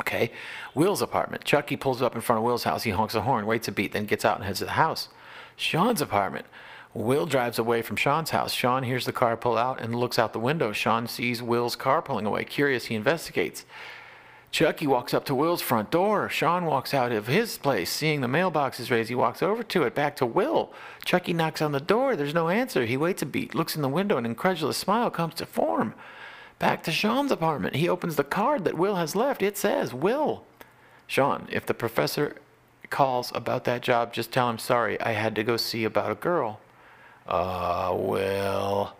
Okay, 0.00 0.30
Will's 0.74 1.02
apartment. 1.02 1.44
Chucky 1.44 1.76
pulls 1.76 2.02
up 2.02 2.14
in 2.14 2.20
front 2.20 2.38
of 2.38 2.44
Will's 2.44 2.64
house. 2.64 2.82
He 2.82 2.90
honks 2.90 3.14
a 3.14 3.22
horn, 3.22 3.46
waits 3.46 3.68
a 3.68 3.72
beat, 3.72 3.92
then 3.92 4.04
gets 4.04 4.24
out 4.24 4.36
and 4.36 4.44
heads 4.44 4.58
to 4.58 4.66
the 4.66 4.72
house. 4.72 5.08
Sean's 5.56 6.02
apartment. 6.02 6.46
Will 6.92 7.26
drives 7.26 7.58
away 7.58 7.82
from 7.82 7.96
Sean's 7.96 8.30
house. 8.30 8.52
Sean 8.52 8.82
hears 8.82 9.04
the 9.04 9.12
car 9.12 9.36
pull 9.36 9.58
out 9.58 9.80
and 9.80 9.94
looks 9.94 10.18
out 10.18 10.32
the 10.32 10.38
window. 10.38 10.72
Sean 10.72 11.06
sees 11.06 11.42
Will's 11.42 11.76
car 11.76 12.00
pulling 12.00 12.24
away. 12.24 12.44
Curious, 12.44 12.86
he 12.86 12.94
investigates. 12.94 13.66
Chucky 14.50 14.86
walks 14.86 15.12
up 15.12 15.26
to 15.26 15.34
Will's 15.34 15.60
front 15.60 15.90
door. 15.90 16.30
Sean 16.30 16.64
walks 16.64 16.94
out 16.94 17.12
of 17.12 17.26
his 17.26 17.58
place, 17.58 17.90
seeing 17.90 18.22
the 18.22 18.28
mailbox 18.28 18.80
is 18.80 18.90
raised. 18.90 19.10
He 19.10 19.14
walks 19.14 19.42
over 19.42 19.62
to 19.62 19.82
it, 19.82 19.94
back 19.94 20.16
to 20.16 20.24
Will. 20.24 20.72
Chucky 21.04 21.34
knocks 21.34 21.60
on 21.60 21.72
the 21.72 21.80
door. 21.80 22.16
There's 22.16 22.32
no 22.32 22.48
answer. 22.48 22.86
He 22.86 22.96
waits 22.96 23.20
a 23.20 23.26
beat, 23.26 23.54
looks 23.54 23.76
in 23.76 23.82
the 23.82 23.88
window, 23.88 24.16
an 24.16 24.24
incredulous 24.24 24.78
smile 24.78 25.10
comes 25.10 25.34
to 25.34 25.46
form. 25.46 25.94
Back 26.58 26.82
to 26.84 26.92
Sean's 26.92 27.30
apartment. 27.30 27.76
He 27.76 27.88
opens 27.88 28.16
the 28.16 28.24
card 28.24 28.64
that 28.64 28.78
Will 28.78 28.96
has 28.96 29.14
left. 29.14 29.42
It 29.42 29.58
says, 29.58 29.92
Will. 29.92 30.44
Sean, 31.06 31.48
if 31.50 31.66
the 31.66 31.74
professor 31.74 32.36
calls 32.88 33.30
about 33.34 33.64
that 33.64 33.82
job, 33.82 34.12
just 34.12 34.32
tell 34.32 34.48
him 34.48 34.58
sorry. 34.58 35.00
I 35.00 35.12
had 35.12 35.34
to 35.34 35.44
go 35.44 35.56
see 35.56 35.84
about 35.84 36.10
a 36.10 36.14
girl. 36.14 36.60
Uh, 37.26 37.94
Will. 37.96 38.94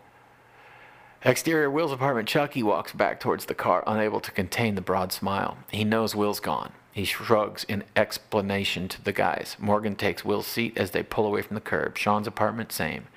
Exterior 1.23 1.69
Will's 1.69 1.91
apartment, 1.91 2.27
Chucky 2.27 2.61
walks 2.61 2.93
back 2.93 3.19
towards 3.19 3.45
the 3.45 3.55
car, 3.55 3.83
unable 3.87 4.19
to 4.19 4.31
contain 4.31 4.75
the 4.75 4.81
broad 4.81 5.11
smile. 5.11 5.57
He 5.71 5.83
knows 5.83 6.15
Will's 6.15 6.39
gone. 6.39 6.73
He 6.91 7.05
shrugs 7.05 7.63
in 7.63 7.83
explanation 7.95 8.87
to 8.89 9.03
the 9.03 9.11
guys. 9.11 9.55
Morgan 9.59 9.95
takes 9.95 10.23
Will's 10.23 10.47
seat 10.47 10.77
as 10.77 10.91
they 10.91 11.03
pull 11.03 11.25
away 11.25 11.41
from 11.41 11.55
the 11.55 11.61
curb. 11.61 11.97
Sean's 11.97 12.27
apartment, 12.27 12.71
same. 12.71 13.07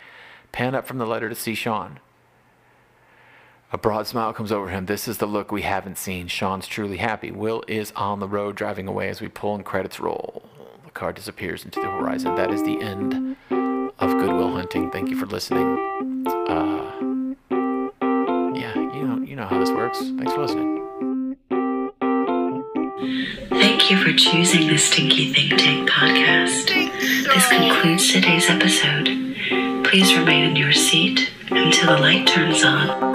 Pan 0.51 0.75
up 0.75 0.87
from 0.87 0.99
the 0.99 1.07
letter 1.07 1.29
to 1.29 1.35
see 1.35 1.55
Sean. 1.55 2.01
A 3.73 3.79
broad 3.79 4.09
smile 4.09 4.33
comes 4.33 4.51
over 4.51 4.69
him. 4.69 4.87
This 4.87 5.07
is 5.07 5.19
the 5.19 5.27
look 5.27 5.53
we 5.53 5.63
haven't 5.63 5.97
seen. 5.97 6.27
Sean's 6.27 6.67
truly 6.67 6.97
happy. 6.97 7.31
Will 7.31 7.63
is 7.69 7.93
on 7.95 8.19
the 8.19 8.27
road 8.27 8.57
driving 8.57 8.89
away 8.89 9.09
as 9.09 9.21
we 9.21 9.29
pull 9.29 9.55
and 9.55 9.65
credits 9.65 10.01
roll. 10.01 10.43
The 10.85 10.91
car 10.91 11.13
disappears 11.13 11.65
into 11.65 11.81
the 11.81 11.87
horizon. 11.87 12.35
That 12.35 12.51
is 12.51 12.65
the 12.65 12.81
end 12.81 13.37
of 13.51 14.11
Good 14.19 14.33
Will 14.33 14.51
Hunting. 14.57 14.91
Thank 14.91 15.09
you 15.09 15.17
for 15.17 15.27
listening. 15.27 16.27
Uh, 16.49 16.91
yeah, 18.57 18.75
you 18.75 19.07
know, 19.07 19.23
you 19.25 19.37
know 19.37 19.47
how 19.47 19.61
this 19.61 19.71
works. 19.71 19.99
Thanks 20.01 20.33
for 20.33 20.41
listening. 20.41 21.37
Thank 23.51 23.89
you 23.89 24.03
for 24.03 24.13
choosing 24.13 24.67
the 24.67 24.79
Stinky 24.79 25.33
Think 25.33 25.61
Tank 25.61 25.89
podcast. 25.89 26.67
This 27.25 27.49
concludes 27.49 28.13
today's 28.13 28.51
episode. 28.51 29.07
Please 29.85 30.17
remain 30.17 30.51
in 30.51 30.57
your 30.57 30.73
seat 30.73 31.31
until 31.51 31.95
the 31.95 32.03
light 32.03 32.27
turns 32.27 32.65
on. 32.65 33.10